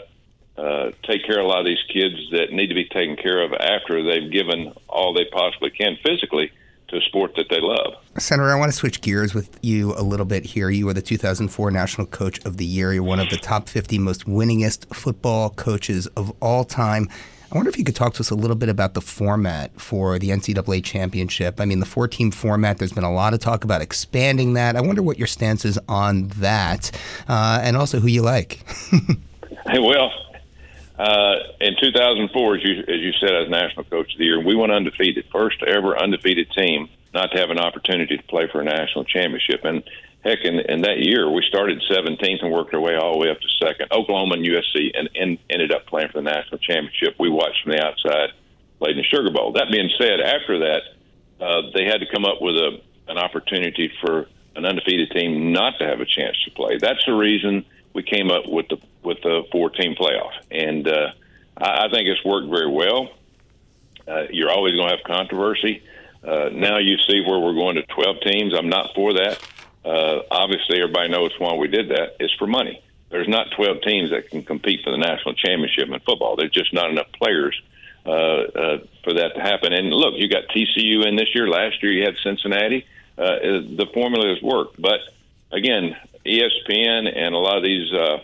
uh, 0.57 0.91
take 1.03 1.25
care 1.25 1.39
of 1.39 1.45
a 1.45 1.47
lot 1.47 1.59
of 1.59 1.65
these 1.65 1.83
kids 1.91 2.15
that 2.31 2.51
need 2.51 2.67
to 2.67 2.75
be 2.75 2.85
taken 2.85 3.15
care 3.15 3.41
of 3.41 3.53
after 3.53 4.03
they've 4.03 4.31
given 4.31 4.73
all 4.87 5.13
they 5.13 5.25
possibly 5.25 5.71
can 5.71 5.97
physically 6.05 6.51
to 6.89 6.97
a 6.97 7.01
sport 7.01 7.35
that 7.35 7.47
they 7.49 7.59
love. 7.59 7.95
Senator, 8.19 8.51
I 8.51 8.55
want 8.55 8.71
to 8.71 8.77
switch 8.77 9.01
gears 9.01 9.33
with 9.33 9.57
you 9.63 9.93
a 9.97 10.03
little 10.03 10.25
bit 10.25 10.45
here. 10.45 10.69
You 10.69 10.87
are 10.89 10.93
the 10.93 11.01
2004 11.01 11.71
National 11.71 12.05
Coach 12.05 12.45
of 12.45 12.57
the 12.57 12.65
Year. 12.65 12.93
You're 12.93 13.03
one 13.03 13.19
of 13.19 13.29
the 13.29 13.37
top 13.37 13.67
50 13.67 13.97
most 13.97 14.25
winningest 14.25 14.93
football 14.93 15.49
coaches 15.49 16.05
of 16.07 16.31
all 16.39 16.63
time. 16.63 17.09
I 17.53 17.55
wonder 17.55 17.69
if 17.69 17.77
you 17.77 17.83
could 17.83 17.95
talk 17.95 18.15
to 18.15 18.21
us 18.21 18.31
a 18.31 18.35
little 18.35 18.55
bit 18.55 18.67
about 18.67 18.95
the 18.95 19.01
format 19.01 19.79
for 19.79 20.17
the 20.17 20.29
NCAA 20.29 20.83
championship. 20.83 21.61
I 21.61 21.65
mean, 21.65 21.79
the 21.79 21.85
four 21.85 22.07
team 22.07 22.31
format, 22.31 22.79
there's 22.79 22.93
been 22.93 23.03
a 23.03 23.13
lot 23.13 23.35
of 23.35 23.41
talk 23.41 23.63
about 23.63 23.79
expanding 23.79 24.53
that. 24.53 24.75
I 24.75 24.81
wonder 24.81 25.03
what 25.03 25.19
your 25.19 25.27
stance 25.27 25.63
is 25.63 25.79
on 25.87 26.29
that 26.29 26.89
uh, 27.27 27.59
and 27.61 27.77
also 27.77 27.99
who 27.99 28.07
you 28.07 28.23
like. 28.23 28.63
hey, 29.67 29.77
well, 29.77 30.11
uh, 30.97 31.35
in 31.61 31.75
2004, 31.79 32.55
as 32.55 32.63
you, 32.63 32.79
as 32.79 32.99
you 33.01 33.11
said, 33.19 33.35
as 33.35 33.49
National 33.49 33.83
Coach 33.83 34.13
of 34.13 34.17
the 34.17 34.25
Year, 34.25 34.43
we 34.43 34.55
went 34.55 34.71
undefeated, 34.71 35.25
first 35.31 35.61
ever 35.61 35.95
undefeated 35.95 36.49
team 36.57 36.89
not 37.13 37.31
to 37.33 37.37
have 37.37 37.51
an 37.51 37.59
opportunity 37.59 38.17
to 38.17 38.23
play 38.23 38.47
for 38.51 38.61
a 38.61 38.63
national 38.63 39.03
championship. 39.05 39.63
And 39.63 39.83
heck, 40.23 40.39
in, 40.43 40.59
in 40.59 40.81
that 40.81 40.99
year, 40.99 41.29
we 41.29 41.43
started 41.47 41.81
17th 41.89 42.43
and 42.43 42.51
worked 42.51 42.73
our 42.73 42.79
way 42.79 42.95
all 42.95 43.13
the 43.13 43.19
way 43.19 43.29
up 43.29 43.39
to 43.39 43.47
second. 43.61 43.91
Oklahoma 43.91 44.35
and 44.35 44.45
USC 44.45 44.91
and, 44.93 45.09
and 45.15 45.37
ended 45.49 45.71
up 45.71 45.85
playing 45.85 46.09
for 46.09 46.21
the 46.21 46.29
national 46.29 46.59
championship. 46.59 47.15
We 47.19 47.29
watched 47.29 47.63
from 47.63 47.73
the 47.73 47.83
outside, 47.83 48.29
played 48.79 48.97
in 48.97 48.97
the 48.97 49.03
Sugar 49.03 49.31
Bowl. 49.31 49.53
That 49.53 49.71
being 49.71 49.89
said, 49.97 50.19
after 50.21 50.59
that, 50.59 50.81
uh, 51.43 51.61
they 51.73 51.85
had 51.85 51.99
to 51.99 52.07
come 52.11 52.25
up 52.25 52.41
with 52.41 52.55
a 52.55 52.81
an 53.07 53.17
opportunity 53.17 53.91
for 54.01 54.27
an 54.55 54.65
undefeated 54.65 55.11
team 55.11 55.51
not 55.51 55.77
to 55.79 55.85
have 55.85 55.99
a 55.99 56.05
chance 56.05 56.37
to 56.45 56.51
play. 56.51 56.77
That's 56.77 57.03
the 57.05 57.13
reason 57.13 57.65
we 57.93 58.03
came 58.03 58.31
up 58.31 58.47
with 58.47 58.67
the 58.69 58.77
with 59.03 59.21
the 59.21 59.43
four 59.51 59.69
team 59.69 59.95
playoff, 59.95 60.31
and 60.49 60.87
uh, 60.87 61.11
I, 61.57 61.85
I 61.85 61.89
think 61.91 62.07
it's 62.07 62.23
worked 62.23 62.49
very 62.49 62.69
well. 62.69 63.09
Uh, 64.07 64.23
you're 64.29 64.51
always 64.51 64.75
going 64.75 64.89
to 64.89 64.95
have 64.95 65.05
controversy. 65.05 65.83
Uh, 66.23 66.49
now 66.53 66.77
you 66.77 66.97
see 67.07 67.21
where 67.21 67.39
we're 67.39 67.53
going 67.53 67.75
to 67.75 67.83
12 67.83 68.15
teams. 68.25 68.53
I'm 68.57 68.69
not 68.69 68.91
for 68.95 69.13
that. 69.13 69.39
Uh, 69.85 70.21
obviously, 70.31 70.79
everybody 70.81 71.09
knows 71.09 71.31
why 71.37 71.55
we 71.55 71.67
did 71.67 71.89
that. 71.89 72.15
It's 72.19 72.33
for 72.35 72.47
money. 72.47 72.81
There's 73.09 73.27
not 73.27 73.51
12 73.55 73.81
teams 73.83 74.09
that 74.11 74.29
can 74.29 74.43
compete 74.43 74.81
for 74.83 74.91
the 74.91 74.97
national 74.97 75.35
championship 75.35 75.87
in 75.87 75.99
football. 75.99 76.35
There's 76.35 76.51
just 76.51 76.73
not 76.73 76.89
enough 76.89 77.11
players 77.11 77.59
uh, 78.05 78.09
uh, 78.09 78.77
for 79.03 79.13
that 79.13 79.35
to 79.35 79.41
happen. 79.41 79.71
And 79.73 79.91
look, 79.91 80.15
you 80.17 80.27
got 80.27 80.47
TCU 80.49 81.05
in 81.05 81.15
this 81.15 81.33
year. 81.35 81.47
Last 81.47 81.81
year, 81.83 81.91
you 81.91 82.03
had 82.03 82.15
Cincinnati. 82.23 82.85
Uh, 83.17 83.37
the 83.77 83.87
formula 83.93 84.27
has 84.29 84.41
worked, 84.41 84.81
but 84.81 84.99
again, 85.51 85.95
ESPN 86.25 87.15
and 87.15 87.35
a 87.35 87.37
lot 87.37 87.57
of 87.57 87.63
these 87.63 87.93
uh, 87.93 88.17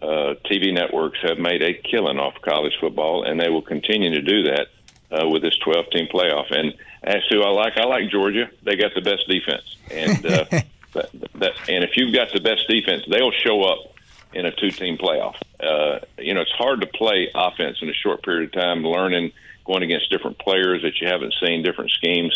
uh, 0.00 0.34
TV 0.44 0.72
networks 0.72 1.18
have 1.22 1.38
made 1.38 1.62
a 1.62 1.74
killing 1.74 2.18
off 2.18 2.40
college 2.42 2.74
football, 2.80 3.24
and 3.24 3.40
they 3.40 3.48
will 3.48 3.62
continue 3.62 4.10
to 4.10 4.22
do 4.22 4.44
that 4.44 4.68
uh, 5.10 5.28
with 5.28 5.42
this 5.42 5.56
12 5.58 5.90
team 5.90 6.06
playoff. 6.06 6.50
And 6.56 6.74
as 7.02 7.26
to 7.30 7.42
I 7.42 7.50
like, 7.50 7.76
I 7.76 7.84
like 7.84 8.10
Georgia. 8.10 8.50
They 8.62 8.76
got 8.76 8.94
the 8.94 9.00
best 9.00 9.26
defense, 9.28 9.76
and 9.90 10.26
uh, 10.26 10.44
that, 10.92 11.10
that, 11.34 11.52
and 11.68 11.84
if 11.84 11.96
you've 11.96 12.12
got 12.12 12.32
the 12.32 12.40
best 12.40 12.68
defense, 12.68 13.04
they'll 13.08 13.32
show 13.32 13.62
up 13.62 13.94
in 14.32 14.46
a 14.46 14.52
two 14.52 14.70
team 14.70 14.96
playoff. 14.98 15.36
Uh, 15.60 16.00
you 16.18 16.34
know, 16.34 16.40
it's 16.40 16.52
hard 16.52 16.80
to 16.80 16.86
play 16.86 17.30
offense 17.34 17.78
in 17.82 17.88
a 17.88 17.94
short 17.94 18.22
period 18.22 18.44
of 18.44 18.52
time, 18.52 18.84
learning, 18.84 19.32
going 19.64 19.82
against 19.82 20.10
different 20.10 20.38
players 20.38 20.82
that 20.82 21.00
you 21.00 21.06
haven't 21.06 21.34
seen, 21.40 21.62
different 21.62 21.90
schemes. 21.90 22.34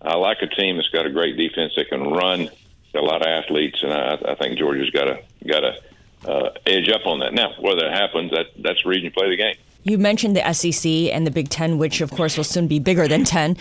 I 0.00 0.16
like 0.16 0.38
a 0.42 0.46
team 0.46 0.76
that's 0.76 0.88
got 0.90 1.06
a 1.06 1.10
great 1.10 1.36
defense 1.36 1.72
that 1.76 1.88
can 1.88 2.10
run, 2.10 2.48
a 2.94 3.00
lot 3.00 3.22
of 3.22 3.26
athletes, 3.26 3.82
and 3.82 3.92
I, 3.92 4.18
I 4.28 4.34
think 4.36 4.58
Georgia's 4.58 4.90
got 4.90 5.08
a 5.08 5.22
got 5.46 5.64
a 5.64 5.80
uh, 6.26 6.50
edge 6.66 6.88
up 6.88 7.06
on 7.06 7.20
that. 7.20 7.32
Now, 7.32 7.54
whether 7.60 7.86
it 7.86 7.92
happens, 7.92 8.30
that 8.32 8.46
that's 8.58 8.82
the 8.82 8.88
reason 8.88 9.04
you 9.04 9.10
play 9.10 9.28
the 9.28 9.36
game. 9.36 9.56
You 9.84 9.98
mentioned 9.98 10.36
the 10.36 10.52
SEC 10.52 10.90
and 10.90 11.26
the 11.26 11.30
Big 11.30 11.48
Ten, 11.48 11.78
which 11.78 12.00
of 12.00 12.10
course 12.10 12.36
will 12.36 12.44
soon 12.44 12.66
be 12.66 12.78
bigger 12.78 13.08
than 13.08 13.24
10. 13.24 13.56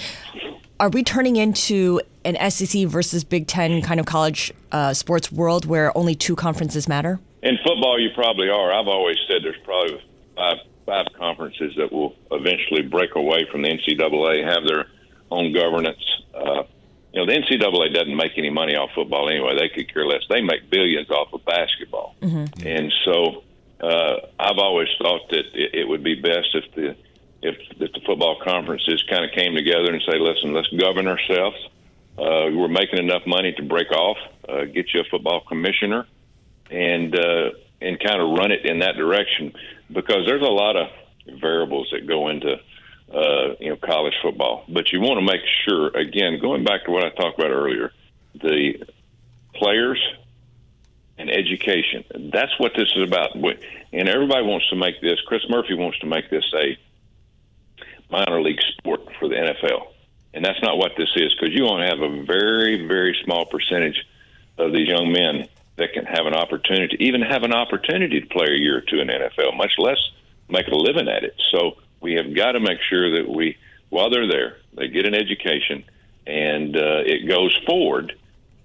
Are 0.79 0.89
we 0.89 1.03
turning 1.03 1.37
into 1.37 2.01
an 2.23 2.51
SEC 2.51 2.87
versus 2.87 3.23
Big 3.23 3.47
Ten 3.47 3.81
kind 3.81 3.99
of 3.99 4.05
college 4.05 4.53
uh, 4.71 4.93
sports 4.93 5.31
world 5.31 5.65
where 5.65 5.95
only 5.97 6.13
two 6.13 6.35
conferences 6.35 6.87
matter? 6.87 7.19
In 7.41 7.57
football, 7.65 7.99
you 7.99 8.09
probably 8.13 8.49
are. 8.49 8.71
I've 8.71 8.87
always 8.87 9.17
said 9.27 9.37
there's 9.43 9.55
probably 9.63 10.03
five, 10.35 10.57
five 10.85 11.05
conferences 11.17 11.73
that 11.77 11.91
will 11.91 12.15
eventually 12.31 12.83
break 12.83 13.15
away 13.15 13.47
from 13.51 13.63
the 13.63 13.69
NCAA, 13.69 14.45
have 14.45 14.65
their 14.67 14.85
own 15.31 15.51
governance. 15.51 16.03
Uh, 16.33 16.63
you 17.13 17.21
know, 17.21 17.25
the 17.25 17.33
NCAA 17.33 17.93
doesn't 17.93 18.15
make 18.15 18.33
any 18.37 18.51
money 18.51 18.75
off 18.75 18.91
football 18.93 19.29
anyway. 19.29 19.57
They 19.57 19.69
could 19.69 19.91
care 19.91 20.05
less. 20.05 20.21
They 20.29 20.41
make 20.41 20.69
billions 20.69 21.09
off 21.09 21.33
of 21.33 21.43
basketball, 21.45 22.15
mm-hmm. 22.21 22.67
and 22.67 22.93
so 23.03 23.43
uh, 23.81 24.27
I've 24.39 24.57
always 24.59 24.89
thought 25.01 25.29
that 25.29 25.45
it, 25.53 25.73
it 25.73 25.87
would 25.87 26.03
be 26.03 26.15
best 26.15 26.49
if 26.53 26.75
the 26.75 26.95
if, 27.41 27.55
if 27.79 27.91
the 27.91 28.01
football 28.05 28.37
conferences 28.43 29.03
kind 29.09 29.25
of 29.25 29.31
came 29.31 29.55
together 29.55 29.93
and 29.93 30.01
say, 30.03 30.17
listen, 30.17 30.53
let's 30.53 30.67
govern 30.69 31.07
ourselves. 31.07 31.57
Uh, 32.17 32.49
we're 32.51 32.67
making 32.67 32.99
enough 32.99 33.21
money 33.27 33.53
to 33.53 33.63
break 33.63 33.91
off, 33.91 34.17
uh, 34.49 34.65
get 34.65 34.93
you 34.93 35.01
a 35.01 35.03
football 35.11 35.41
commissioner, 35.47 36.07
and 36.71 37.15
uh, 37.15 37.51
and 37.79 37.99
kind 37.99 38.19
of 38.19 38.37
run 38.37 38.51
it 38.51 38.65
in 38.65 38.79
that 38.79 38.95
direction 38.95 39.53
because 39.91 40.25
there's 40.25 40.41
a 40.41 40.45
lot 40.45 40.75
of 40.75 40.87
variables 41.39 41.89
that 41.91 42.07
go 42.07 42.29
into 42.29 42.55
uh, 43.13 43.55
you 43.59 43.69
know 43.69 43.75
college 43.75 44.15
football. 44.23 44.63
But 44.67 44.91
you 44.91 44.99
want 44.99 45.19
to 45.19 45.25
make 45.25 45.41
sure, 45.67 45.89
again, 45.89 46.39
going 46.41 46.63
back 46.63 46.85
to 46.85 46.91
what 46.91 47.05
I 47.05 47.09
talked 47.09 47.37
about 47.37 47.51
earlier, 47.51 47.91
the 48.33 48.83
players 49.53 50.01
and 51.19 51.29
education. 51.29 52.03
That's 52.31 52.51
what 52.59 52.73
this 52.75 52.91
is 52.95 53.07
about. 53.07 53.35
And 53.35 54.09
everybody 54.09 54.45
wants 54.45 54.69
to 54.69 54.75
make 54.75 55.01
this. 55.01 55.19
Chris 55.25 55.41
Murphy 55.49 55.73
wants 55.73 55.97
to 55.99 56.05
make 56.05 56.29
this 56.29 56.45
a 56.55 56.77
minor 58.09 58.41
league 58.41 58.61
sport 58.77 59.01
for 59.19 59.27
the 59.27 59.35
NFL. 59.35 59.87
And 60.33 60.43
that's 60.45 60.61
not 60.61 60.77
what 60.77 60.91
this 60.97 61.09
is 61.15 61.33
because 61.33 61.53
you 61.55 61.67
only 61.67 61.87
have 61.87 61.99
a 61.99 62.23
very, 62.23 62.85
very 62.85 63.17
small 63.23 63.45
percentage 63.45 64.05
of 64.57 64.71
these 64.71 64.87
young 64.87 65.11
men 65.11 65.47
that 65.77 65.93
can 65.93 66.05
have 66.05 66.25
an 66.25 66.33
opportunity, 66.33 66.97
even 66.99 67.21
have 67.21 67.43
an 67.43 67.53
opportunity 67.53 68.19
to 68.19 68.27
play 68.27 68.47
a 68.47 68.57
year 68.57 68.77
or 68.77 68.81
two 68.81 68.99
in 68.99 69.07
the 69.07 69.13
NFL, 69.13 69.55
much 69.55 69.73
less 69.77 69.97
make 70.49 70.67
a 70.67 70.75
living 70.75 71.07
at 71.07 71.23
it. 71.23 71.35
So 71.51 71.77
we 72.01 72.13
have 72.13 72.33
got 72.35 72.53
to 72.53 72.59
make 72.59 72.79
sure 72.89 73.17
that 73.17 73.29
we, 73.29 73.57
while 73.89 74.09
they're 74.09 74.27
there, 74.27 74.57
they 74.73 74.87
get 74.87 75.05
an 75.05 75.13
education 75.13 75.83
and 76.25 76.75
uh, 76.75 77.01
it 77.05 77.27
goes 77.27 77.55
forward. 77.65 78.15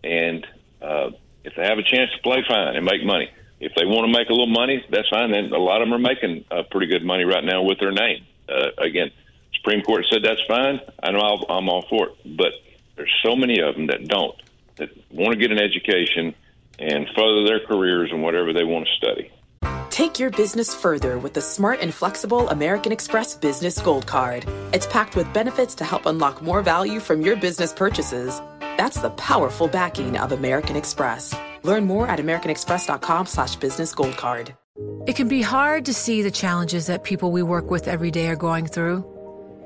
And 0.02 0.46
uh, 0.80 1.10
if 1.44 1.54
they 1.54 1.64
have 1.64 1.78
a 1.78 1.82
chance 1.82 2.10
to 2.12 2.22
play, 2.22 2.44
fine, 2.46 2.76
and 2.76 2.84
make 2.84 3.04
money. 3.04 3.30
If 3.60 3.74
they 3.76 3.84
want 3.84 4.06
to 4.06 4.18
make 4.18 4.28
a 4.28 4.32
little 4.32 4.48
money, 4.48 4.84
that's 4.90 5.08
fine. 5.08 5.30
Then 5.30 5.52
a 5.52 5.58
lot 5.58 5.82
of 5.82 5.88
them 5.88 5.94
are 5.94 5.98
making 5.98 6.44
uh, 6.50 6.64
pretty 6.70 6.88
good 6.88 7.04
money 7.04 7.24
right 7.24 7.44
now 7.44 7.62
with 7.62 7.78
their 7.78 7.92
name. 7.92 8.26
Uh, 8.48 8.70
again, 8.78 9.10
Supreme 9.62 9.82
Court 9.82 10.04
said 10.10 10.22
that's 10.24 10.40
fine. 10.48 10.80
I 11.02 11.12
know 11.12 11.20
I'll, 11.20 11.46
I'm 11.48 11.68
all 11.68 11.84
for 11.88 12.08
it, 12.08 12.36
but 12.36 12.52
there's 12.96 13.12
so 13.24 13.36
many 13.36 13.60
of 13.60 13.76
them 13.76 13.86
that 13.86 14.08
don't, 14.08 14.34
that 14.76 14.88
want 15.12 15.32
to 15.32 15.38
get 15.38 15.52
an 15.52 15.58
education 15.58 16.34
and 16.78 17.06
further 17.14 17.44
their 17.44 17.60
careers 17.60 18.10
and 18.10 18.22
whatever 18.22 18.52
they 18.52 18.64
want 18.64 18.88
to 18.88 18.92
study. 18.94 19.30
Take 19.90 20.18
your 20.18 20.30
business 20.30 20.74
further 20.74 21.18
with 21.18 21.34
the 21.34 21.40
smart 21.40 21.80
and 21.80 21.94
flexible 21.94 22.48
American 22.48 22.90
Express 22.90 23.36
Business 23.36 23.80
Gold 23.80 24.06
Card. 24.06 24.46
It's 24.72 24.86
packed 24.86 25.14
with 25.14 25.32
benefits 25.32 25.74
to 25.76 25.84
help 25.84 26.06
unlock 26.06 26.42
more 26.42 26.62
value 26.62 26.98
from 26.98 27.20
your 27.20 27.36
business 27.36 27.72
purchases. 27.72 28.40
That's 28.78 29.00
the 29.00 29.10
powerful 29.10 29.68
backing 29.68 30.16
of 30.16 30.32
American 30.32 30.76
Express. 30.76 31.36
Learn 31.62 31.84
more 31.84 32.08
at 32.08 32.18
americanexpress.com 32.18 33.26
slash 33.26 33.56
business 33.56 33.94
gold 33.94 34.16
card. 34.16 34.54
It 35.06 35.14
can 35.14 35.28
be 35.28 35.42
hard 35.42 35.84
to 35.84 35.94
see 35.94 36.22
the 36.22 36.30
challenges 36.30 36.86
that 36.86 37.04
people 37.04 37.30
we 37.30 37.42
work 37.42 37.70
with 37.70 37.86
every 37.86 38.10
day 38.10 38.28
are 38.28 38.36
going 38.36 38.66
through. 38.66 39.04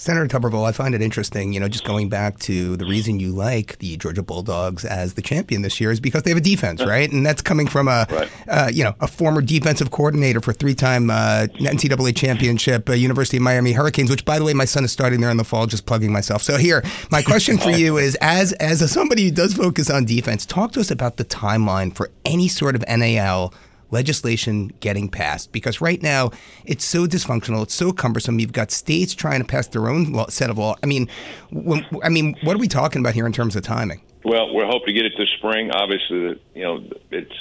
Senator 0.00 0.38
Tuberville, 0.38 0.64
I 0.64 0.70
find 0.70 0.94
it 0.94 1.02
interesting, 1.02 1.52
you 1.52 1.58
know, 1.58 1.66
just 1.66 1.82
going 1.82 2.08
back 2.08 2.38
to 2.40 2.76
the 2.76 2.84
reason 2.84 3.18
you 3.18 3.32
like 3.32 3.78
the 3.78 3.96
Georgia 3.96 4.22
Bulldogs 4.22 4.84
as 4.84 5.14
the 5.14 5.22
champion 5.22 5.62
this 5.62 5.80
year 5.80 5.90
is 5.90 5.98
because 5.98 6.22
they 6.22 6.30
have 6.30 6.38
a 6.38 6.40
defense, 6.40 6.84
right? 6.86 7.10
And 7.10 7.26
that's 7.26 7.42
coming 7.42 7.66
from 7.66 7.88
a, 7.88 8.06
right. 8.08 8.30
uh, 8.46 8.70
you 8.72 8.84
know, 8.84 8.94
a 9.00 9.08
former 9.08 9.42
defensive 9.42 9.90
coordinator 9.90 10.40
for 10.40 10.52
three-time 10.52 11.10
uh, 11.10 11.48
NCAA 11.56 12.14
championship, 12.14 12.88
uh, 12.88 12.92
University 12.92 13.38
of 13.38 13.42
Miami 13.42 13.72
Hurricanes, 13.72 14.08
which, 14.08 14.24
by 14.24 14.38
the 14.38 14.44
way, 14.44 14.54
my 14.54 14.66
son 14.66 14.84
is 14.84 14.92
starting 14.92 15.20
there 15.20 15.30
in 15.30 15.36
the 15.36 15.42
fall, 15.44 15.66
just 15.66 15.84
plugging 15.84 16.12
myself. 16.12 16.44
So 16.44 16.58
here, 16.58 16.84
my 17.10 17.20
question 17.20 17.58
for 17.58 17.70
you 17.70 17.98
is, 17.98 18.16
as 18.20 18.52
as 18.54 18.80
a, 18.80 18.86
somebody 18.86 19.24
who 19.24 19.30
does 19.32 19.54
focus 19.54 19.90
on 19.90 20.04
defense, 20.04 20.46
talk 20.46 20.70
to 20.72 20.80
us 20.80 20.92
about 20.92 21.16
the 21.16 21.24
timeline 21.24 21.92
for 21.92 22.08
any 22.24 22.46
sort 22.46 22.76
of 22.76 22.84
NIL 22.88 23.52
legislation 23.90 24.72
getting 24.80 25.08
passed 25.08 25.52
because 25.52 25.80
right 25.80 26.02
now 26.02 26.30
it's 26.64 26.84
so 26.84 27.06
dysfunctional, 27.06 27.62
it's 27.62 27.74
so 27.74 27.92
cumbersome. 27.92 28.38
You've 28.38 28.52
got 28.52 28.70
states 28.70 29.14
trying 29.14 29.40
to 29.40 29.46
pass 29.46 29.66
their 29.68 29.88
own 29.88 30.28
set 30.30 30.50
of 30.50 30.58
law. 30.58 30.76
I 30.82 30.86
mean, 30.86 31.08
when, 31.50 31.86
I 32.02 32.08
mean, 32.08 32.36
what 32.42 32.54
are 32.54 32.60
we 32.60 32.68
talking 32.68 33.00
about 33.00 33.14
here 33.14 33.26
in 33.26 33.32
terms 33.32 33.56
of 33.56 33.62
timing? 33.62 34.02
Well, 34.24 34.52
we're 34.54 34.66
hoping 34.66 34.88
to 34.88 34.92
get 34.92 35.06
it 35.06 35.12
this 35.16 35.30
spring. 35.30 35.70
Obviously, 35.70 36.40
you 36.54 36.62
know, 36.62 36.84
it's 37.10 37.32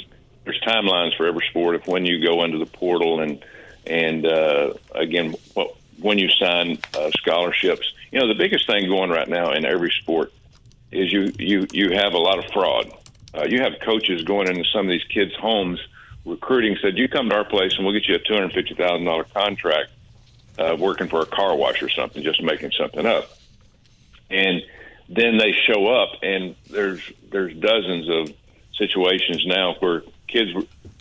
there's 0.43 0.61
timelines 0.61 1.15
for 1.17 1.25
every 1.25 1.45
sport 1.49 1.75
of 1.75 1.85
when 1.87 2.05
you 2.05 2.23
go 2.25 2.43
into 2.43 2.57
the 2.57 2.65
portal 2.65 3.19
and 3.19 3.43
and 3.85 4.25
uh, 4.25 4.73
again, 4.95 5.35
when 5.99 6.17
you 6.17 6.29
sign 6.29 6.77
uh, 6.93 7.09
scholarships. 7.11 7.91
You 8.11 8.19
know, 8.19 8.27
the 8.27 8.35
biggest 8.35 8.67
thing 8.67 8.87
going 8.87 9.09
right 9.09 9.27
now 9.27 9.51
in 9.51 9.65
every 9.65 9.91
sport 9.91 10.31
is 10.91 11.11
you 11.11 11.31
you 11.37 11.67
you 11.71 11.91
have 11.91 12.13
a 12.13 12.17
lot 12.17 12.39
of 12.39 12.45
fraud. 12.51 12.91
Uh, 13.33 13.45
you 13.49 13.61
have 13.61 13.73
coaches 13.83 14.23
going 14.23 14.47
into 14.47 14.63
some 14.71 14.85
of 14.85 14.89
these 14.89 15.03
kids' 15.05 15.35
homes 15.35 15.79
recruiting 16.27 16.77
said, 16.81 16.98
"You 16.98 17.07
come 17.07 17.29
to 17.29 17.36
our 17.36 17.46
place 17.46 17.75
and 17.77 17.86
we'll 17.86 17.93
get 17.93 18.07
you 18.07 18.15
a 18.15 18.19
two 18.19 18.34
hundred 18.34 18.53
fifty 18.53 18.75
thousand 18.75 19.05
dollar 19.05 19.24
contract 19.24 19.89
uh, 20.60 20.75
working 20.77 21.07
for 21.07 21.22
a 21.22 21.25
car 21.25 21.55
wash 21.55 21.81
or 21.81 21.89
something, 21.89 22.24
just 22.24 22.41
making 22.43 22.72
something 22.72 23.05
up." 23.05 23.29
And 24.29 24.62
then 25.10 25.38
they 25.38 25.53
show 25.53 25.88
up, 25.88 26.19
and 26.22 26.55
there's 26.69 27.01
there's 27.31 27.53
dozens 27.55 28.10
of 28.10 28.36
situations 28.77 29.46
now 29.46 29.75
where 29.79 30.03
kids 30.27 30.51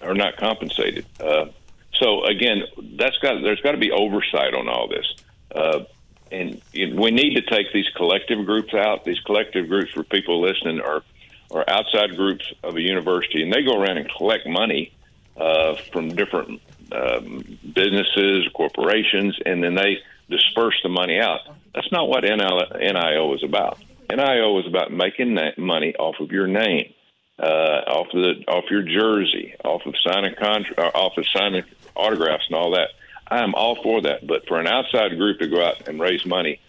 are 0.03 0.15
not 0.15 0.37
compensated. 0.37 1.05
Uh, 1.21 1.47
so 1.95 2.25
again, 2.25 2.63
that's 2.97 3.19
got 3.19 3.43
there's 3.43 3.61
got 3.61 3.73
to 3.73 3.79
be 3.79 3.91
oversight 3.91 4.55
on 4.55 4.69
all 4.69 4.89
this. 4.89 5.15
Uh, 5.55 5.85
and 6.31 6.61
we 6.75 7.11
need 7.13 7.35
to 7.37 7.43
take 7.43 7.73
these 7.73 7.89
collective 7.95 8.45
groups 8.47 8.75
out. 8.75 9.05
These 9.05 9.21
collective 9.21 9.69
groups 9.69 9.93
for 9.93 10.03
people 10.03 10.41
listening 10.41 10.81
are 10.81 11.03
are 11.51 11.65
outside 11.69 12.17
groups 12.17 12.53
of 12.63 12.77
a 12.77 12.81
university, 12.81 13.43
and 13.43 13.53
they 13.53 13.63
go 13.63 13.81
around 13.81 13.99
and 13.99 14.11
collect 14.11 14.47
money 14.47 14.93
uh, 15.37 15.77
from 15.93 16.15
different 16.15 16.61
um, 16.93 17.59
businesses, 17.75 18.49
corporations, 18.55 19.39
and 19.45 19.63
then 19.63 19.75
they 19.75 19.99
disperse 20.29 20.79
the 20.83 20.89
money 20.89 21.19
out. 21.19 21.41
That's 21.75 21.91
not 21.93 22.09
what 22.09 22.25
NIL 22.25 23.35
is 23.35 23.43
about. 23.45 23.79
NIL 24.11 24.61
is 24.61 24.67
about 24.67 24.93
making 24.93 25.35
that 25.35 25.59
money 25.59 25.95
off 25.97 26.17
of 26.21 26.31
your 26.31 26.47
name, 26.47 26.93
uh, 27.39 27.83
off 27.89 28.07
of 28.15 28.23
the 28.23 28.45
off 28.49 28.65
your 28.71 28.83
jersey, 28.83 29.55
off 29.65 29.83
of 29.85 29.95
signing 30.07 30.35
contract, 30.35 30.79
uh, 30.79 30.99
off 30.99 31.19
of 31.19 31.27
signing 31.29 31.65
autographs 31.95 32.45
and 32.49 32.57
all 32.57 32.73
that. 32.73 32.91
I 33.29 33.43
am 33.43 33.55
all 33.55 33.83
for 33.83 34.03
that, 34.03 34.27
but 34.27 34.47
for 34.47 34.61
an 34.61 34.69
outside 34.69 35.17
group 35.17 35.41
to 35.41 35.49
go 35.49 35.65
out 35.65 35.89
and 35.89 36.01
raise 36.01 36.25
money 36.25 36.61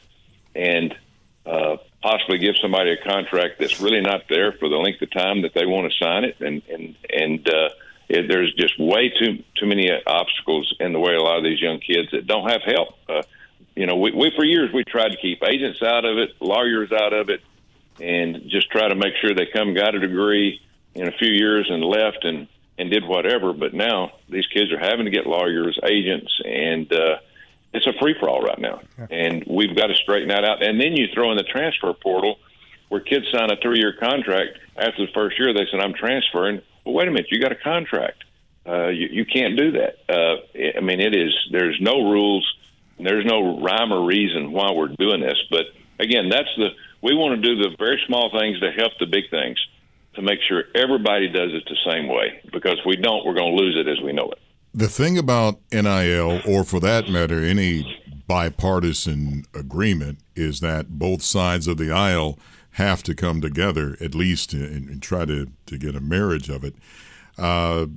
and 0.56 0.96
uh, 1.46 1.78
possibly 2.02 2.40
give 2.40 2.56
somebody 2.60 2.92
a 2.92 2.98
contract 2.98 3.60
that's 3.60 3.80
really 3.80 4.02
not 4.02 4.24
there 4.28 4.52
for 4.54 4.68
the 4.68 4.76
length 4.76 5.02
of 5.02 5.12
time 5.12 5.44
that 5.44 5.54
they 5.54 5.66
want 5.66 5.92
to 5.92 5.98
sign 6.04 6.24
it, 6.24 6.38
and 6.40 6.62
and 6.70 6.96
and 7.10 7.50
uh, 7.50 7.70
it, 8.10 8.28
there's 8.28 8.54
just 8.54 8.80
way 8.80 9.10
too 9.10 9.44
too 9.56 9.66
many 9.66 9.90
obstacles 10.06 10.74
in 10.80 10.94
the 10.94 11.00
way 11.00 11.16
a 11.16 11.22
lot 11.22 11.38
of 11.38 11.44
these 11.44 11.62
young 11.62 11.80
kids 11.80 12.10
that 12.12 12.26
don't 12.28 12.50
have 12.50 12.62
help. 12.64 12.90
Uh, 13.10 13.24
you 13.76 13.86
know, 13.86 13.96
we, 13.96 14.12
we 14.12 14.32
for 14.36 14.46
years 14.46 14.72
we 14.74 14.84
tried 14.84 15.10
to 15.10 15.18
keep 15.18 15.44
agents 15.44 15.82
out 15.84 16.06
of 16.06 16.18
it, 16.18 16.32
lawyers 16.40 16.92
out 16.92 17.14
of 17.14 17.30
it, 17.30 17.42
and 18.00 18.50
just 18.50 18.70
try 18.72 18.88
to 18.88 18.96
make 18.96 19.14
sure 19.22 19.34
they 19.34 19.48
come 19.54 19.74
got 19.74 19.96
a 19.96 20.00
degree 20.00 20.62
in 20.96 21.08
a 21.08 21.12
few 21.12 21.32
years 21.32 21.68
and 21.70 21.84
left 21.84 22.24
and 22.24 22.48
and 22.78 22.90
did 22.92 23.06
whatever. 23.06 23.54
But 23.54 23.74
now 23.74 24.14
these 24.30 24.48
kids 24.48 24.72
are 24.72 24.80
having 24.80 25.06
to 25.06 25.12
get 25.12 25.26
lawyers, 25.26 25.78
agents, 25.84 26.32
and 26.46 26.92
uh, 26.94 27.18
it's 27.74 27.88
a 27.88 27.94
free 28.00 28.16
for 28.20 28.30
all 28.30 28.42
right 28.42 28.60
now. 28.60 28.82
And 29.12 29.44
we've 29.48 29.76
got 29.76 29.88
to 29.88 29.96
straighten 29.96 30.30
that 30.30 30.46
out. 30.46 30.64
And 30.64 30.80
then 30.80 30.96
you 30.96 31.08
throw 31.14 31.32
in 31.32 31.38
the 31.38 31.44
transfer 31.44 31.94
portal, 31.94 32.40
where 32.90 33.02
kids 33.02 33.26
sign 33.32 33.52
a 33.52 33.58
three 33.58 33.80
year 33.80 33.94
contract. 34.00 34.60
After 34.78 35.06
the 35.06 35.12
first 35.14 35.38
year, 35.40 35.54
they 35.54 35.68
said, 35.70 35.82
"I'm 35.82 35.94
transferring." 35.94 36.62
Well, 36.88 36.96
wait 36.96 37.08
a 37.08 37.12
minute, 37.12 37.28
you 37.30 37.40
got 37.40 37.52
a 37.52 37.56
contract. 37.56 38.24
Uh, 38.66 38.88
you, 38.88 39.08
you 39.12 39.26
can't 39.26 39.58
do 39.58 39.72
that. 39.74 39.98
Uh, 40.10 40.78
I 40.78 40.82
mean, 40.82 41.00
it 41.00 41.16
is. 41.16 41.34
There's 41.52 41.78
no 41.82 42.10
rules. 42.10 42.46
There's 43.00 43.26
no 43.26 43.62
rhyme 43.62 43.94
or 43.94 44.06
reason 44.06 44.52
why 44.52 44.72
we're 44.72 44.88
doing 44.88 45.22
this. 45.22 45.38
But 45.50 45.66
again, 46.00 46.30
that's 46.30 46.50
the 46.58 46.70
we 47.02 47.14
want 47.14 47.42
to 47.42 47.56
do 47.56 47.62
the 47.62 47.76
very 47.78 48.02
small 48.08 48.32
things 48.32 48.60
to 48.60 48.72
help 48.72 48.94
the 49.00 49.06
big 49.06 49.30
things 49.30 49.58
to 50.16 50.22
make 50.22 50.40
sure 50.48 50.64
everybody 50.74 51.28
does 51.28 51.52
it 51.54 51.64
the 51.70 51.92
same 51.92 52.08
way. 52.08 52.42
Because 52.52 52.80
if 52.80 52.86
we 52.86 52.96
don't, 52.96 53.26
we're 53.26 53.36
going 53.36 53.56
to 53.56 53.62
lose 53.62 53.78
it 53.78 53.88
as 53.88 54.02
we 54.02 54.14
know 54.14 54.32
it. 54.32 54.40
The 54.74 54.88
thing 54.88 55.18
about 55.18 55.60
NIL, 55.72 56.42
or 56.48 56.64
for 56.64 56.80
that 56.80 57.10
matter, 57.10 57.44
any 57.44 57.86
bipartisan 58.28 59.46
agreement, 59.54 60.20
is 60.36 60.60
that 60.62 60.98
both 60.98 61.22
sides 61.22 61.68
of 61.68 61.78
the 61.78 61.92
aisle 61.92 62.40
have 62.78 63.02
to 63.02 63.16
come 63.16 63.42
together 63.42 63.98
at 64.00 64.14
least 64.14 64.54
and, 64.54 64.88
and 64.88 65.02
try 65.02 65.26
to, 65.26 65.48
to 65.66 65.78
get 65.80 65.96
a 65.96 66.00
marriage 66.00 66.48
of 66.48 66.64
it. 66.64 66.76
Uh, 67.36 67.88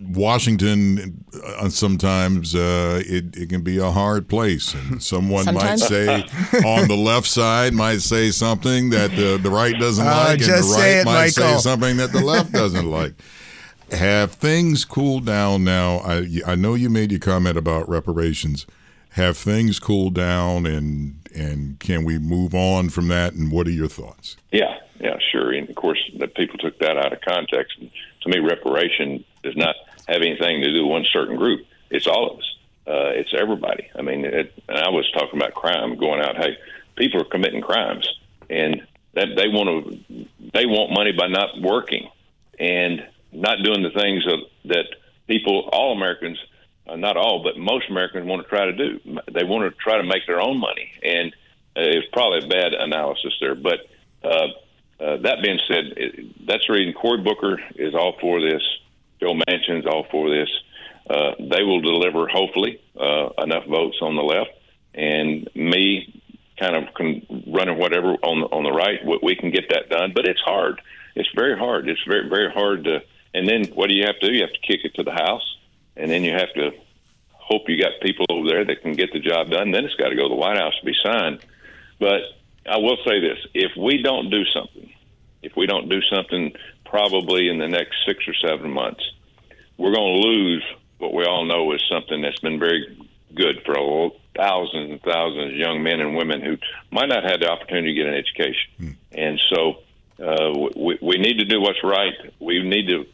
Washington, 0.00 1.24
uh, 1.44 1.68
sometimes 1.68 2.56
uh, 2.56 3.00
it, 3.06 3.36
it 3.36 3.48
can 3.48 3.62
be 3.62 3.78
a 3.78 3.92
hard 3.92 4.28
place. 4.28 4.74
And 4.74 5.00
someone 5.12 5.44
might 5.54 5.78
say 5.78 6.08
on 6.66 6.88
the 6.88 6.96
left 6.96 7.28
side 7.28 7.72
might 7.72 8.00
say 8.00 8.32
something 8.32 8.90
that 8.90 9.12
the, 9.12 9.38
the 9.40 9.50
right 9.50 9.78
doesn't 9.78 10.04
uh, 10.04 10.10
like, 10.10 10.40
and 10.40 10.48
the 10.48 10.74
right 10.76 10.88
it, 10.88 11.04
might 11.04 11.36
Michael. 11.36 11.58
say 11.58 11.58
something 11.58 11.96
that 11.98 12.10
the 12.10 12.20
left 12.20 12.50
doesn't 12.50 12.90
like. 12.90 13.14
Have 13.92 14.32
things 14.32 14.84
cooled 14.84 15.24
down 15.24 15.62
now? 15.62 15.98
I 15.98 16.26
I 16.44 16.54
know 16.56 16.74
you 16.74 16.90
made 16.90 17.12
your 17.12 17.20
comment 17.20 17.56
about 17.56 17.88
reparations. 17.88 18.66
Have 19.10 19.36
things 19.36 19.78
cooled 19.78 20.14
down, 20.14 20.66
and 20.66 21.23
and 21.34 21.78
can 21.80 22.04
we 22.04 22.18
move 22.18 22.54
on 22.54 22.88
from 22.88 23.08
that? 23.08 23.34
And 23.34 23.50
what 23.50 23.66
are 23.66 23.72
your 23.72 23.88
thoughts? 23.88 24.36
Yeah, 24.52 24.78
yeah, 25.00 25.16
sure. 25.32 25.52
And 25.52 25.68
of 25.68 25.74
course, 25.74 25.98
people 26.36 26.58
took 26.58 26.78
that 26.78 26.96
out 26.96 27.12
of 27.12 27.20
context. 27.20 27.78
And 27.78 27.90
to 28.22 28.28
me, 28.28 28.38
reparation 28.38 29.24
does 29.42 29.56
not 29.56 29.74
have 30.08 30.22
anything 30.22 30.62
to 30.62 30.72
do 30.72 30.82
with 30.82 30.90
one 30.90 31.04
certain 31.12 31.36
group. 31.36 31.66
It's 31.90 32.06
all 32.06 32.30
of 32.30 32.38
us. 32.38 32.56
Uh, 32.86 33.10
it's 33.14 33.32
everybody. 33.32 33.88
I 33.96 34.02
mean, 34.02 34.24
it, 34.24 34.52
and 34.68 34.78
I 34.78 34.90
was 34.90 35.10
talking 35.12 35.40
about 35.40 35.54
crime 35.54 35.96
going 35.96 36.20
out. 36.20 36.36
Hey, 36.36 36.56
people 36.96 37.22
are 37.22 37.24
committing 37.24 37.62
crimes, 37.62 38.06
and 38.50 38.86
that 39.14 39.28
they 39.36 39.48
want 39.48 39.68
to 40.08 40.26
they 40.52 40.66
want 40.66 40.92
money 40.92 41.12
by 41.12 41.28
not 41.28 41.60
working 41.60 42.10
and 42.58 43.06
not 43.32 43.62
doing 43.62 43.82
the 43.82 43.90
things 43.90 44.24
that, 44.24 44.38
that 44.66 44.86
people, 45.26 45.68
all 45.72 45.92
Americans, 45.96 46.38
uh, 46.86 46.96
not 46.96 47.16
all, 47.16 47.42
but 47.42 47.58
most 47.58 47.88
Americans 47.88 48.26
want 48.26 48.42
to 48.42 48.48
try 48.48 48.66
to 48.66 48.72
do. 48.72 49.00
They 49.32 49.44
want 49.44 49.70
to 49.70 49.76
try 49.82 49.96
to 49.96 50.04
make 50.04 50.26
their 50.26 50.40
own 50.40 50.58
money, 50.58 50.90
and 51.02 51.32
uh, 51.76 51.80
it's 51.80 52.08
probably 52.12 52.44
a 52.44 52.48
bad 52.48 52.74
analysis 52.74 53.32
there. 53.40 53.54
But 53.54 53.80
uh, 54.22 54.48
uh, 55.00 55.16
that 55.18 55.42
being 55.42 55.58
said, 55.68 55.94
it, 55.96 56.46
that's 56.46 56.66
the 56.66 56.74
reason 56.74 56.92
Cory 56.94 57.22
Booker 57.22 57.60
is 57.76 57.94
all 57.94 58.16
for 58.20 58.40
this. 58.40 58.62
Joe 59.20 59.34
Manchin's 59.48 59.86
all 59.86 60.06
for 60.10 60.30
this. 60.30 60.48
Uh, 61.08 61.32
they 61.38 61.62
will 61.62 61.80
deliver, 61.80 62.26
hopefully, 62.28 62.80
uh, 62.98 63.28
enough 63.42 63.66
votes 63.66 63.98
on 64.00 64.16
the 64.16 64.22
left, 64.22 64.50
and 64.94 65.48
me 65.54 66.22
kind 66.58 66.76
of 66.76 66.94
can 66.94 67.26
running 67.48 67.78
whatever 67.78 68.12
on 68.22 68.40
the, 68.40 68.46
on 68.46 68.62
the 68.62 68.72
right, 68.72 69.00
we 69.22 69.34
can 69.34 69.50
get 69.50 69.68
that 69.70 69.88
done. 69.88 70.12
But 70.14 70.26
it's 70.26 70.40
hard. 70.40 70.80
It's 71.14 71.28
very 71.34 71.58
hard. 71.58 71.88
It's 71.88 72.02
very 72.06 72.28
very 72.28 72.50
hard 72.50 72.84
to. 72.84 73.02
And 73.34 73.48
then 73.48 73.64
what 73.74 73.88
do 73.88 73.96
you 73.96 74.04
have 74.06 74.18
to 74.20 74.28
do? 74.28 74.32
You 74.32 74.42
have 74.42 74.52
to 74.52 74.60
kick 74.60 74.80
it 74.84 74.94
to 74.94 75.02
the 75.02 75.10
House, 75.10 75.53
and 75.96 76.10
then 76.10 76.24
you 76.24 76.32
have 76.32 76.52
to 76.54 76.70
hope 77.30 77.68
you 77.68 77.80
got 77.80 77.92
people 78.00 78.26
over 78.30 78.48
there 78.48 78.64
that 78.64 78.82
can 78.82 78.94
get 78.94 79.12
the 79.12 79.20
job 79.20 79.50
done. 79.50 79.70
Then 79.70 79.84
it's 79.84 79.94
got 79.94 80.08
to 80.08 80.16
go 80.16 80.22
to 80.22 80.28
the 80.28 80.34
White 80.34 80.58
House 80.58 80.74
to 80.80 80.86
be 80.86 80.94
signed. 81.02 81.44
But 81.98 82.22
I 82.68 82.78
will 82.78 82.96
say 83.06 83.20
this: 83.20 83.38
if 83.54 83.72
we 83.76 84.02
don't 84.02 84.30
do 84.30 84.44
something, 84.46 84.92
if 85.42 85.56
we 85.56 85.66
don't 85.66 85.88
do 85.88 86.00
something, 86.02 86.54
probably 86.84 87.48
in 87.48 87.58
the 87.58 87.68
next 87.68 87.96
six 88.06 88.26
or 88.26 88.34
seven 88.34 88.70
months, 88.70 89.02
we're 89.76 89.94
going 89.94 90.22
to 90.22 90.28
lose 90.28 90.64
what 90.98 91.12
we 91.12 91.24
all 91.24 91.44
know 91.44 91.72
is 91.72 91.82
something 91.90 92.22
that's 92.22 92.40
been 92.40 92.58
very 92.58 92.96
good 93.34 93.62
for 93.64 93.76
a 93.76 94.10
thousands 94.36 94.90
and 94.90 95.02
thousands 95.02 95.52
of 95.52 95.56
young 95.56 95.82
men 95.82 96.00
and 96.00 96.16
women 96.16 96.40
who 96.40 96.56
might 96.90 97.08
not 97.08 97.24
have 97.24 97.40
the 97.40 97.48
opportunity 97.48 97.94
to 97.94 97.94
get 97.94 98.06
an 98.06 98.14
education. 98.14 98.70
Hmm. 98.78 98.90
And 99.12 99.40
so 99.50 99.82
uh, 100.22 100.70
we, 100.76 100.98
we 101.00 101.18
need 101.18 101.38
to 101.38 101.44
do 101.44 101.60
what's 101.60 101.82
right. 101.82 102.14
We 102.40 102.62
need 102.62 102.88
to, 102.88 103.06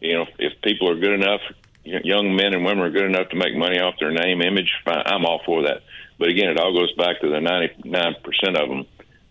you 0.00 0.14
know, 0.14 0.26
if 0.38 0.60
people 0.62 0.90
are 0.90 0.98
good 0.98 1.12
enough, 1.12 1.40
young 1.86 2.34
men 2.36 2.54
and 2.54 2.64
women 2.64 2.84
are 2.84 2.90
good 2.90 3.04
enough 3.04 3.28
to 3.30 3.36
make 3.36 3.56
money 3.56 3.78
off 3.78 3.94
their 4.00 4.12
name, 4.12 4.42
image, 4.42 4.72
I'm 4.86 5.24
all 5.24 5.40
for 5.44 5.62
that. 5.62 5.82
But 6.18 6.28
again, 6.28 6.48
it 6.48 6.58
all 6.58 6.72
goes 6.72 6.92
back 6.94 7.20
to 7.20 7.28
the 7.28 7.36
99% 7.36 8.62
of 8.62 8.68
them 8.68 8.86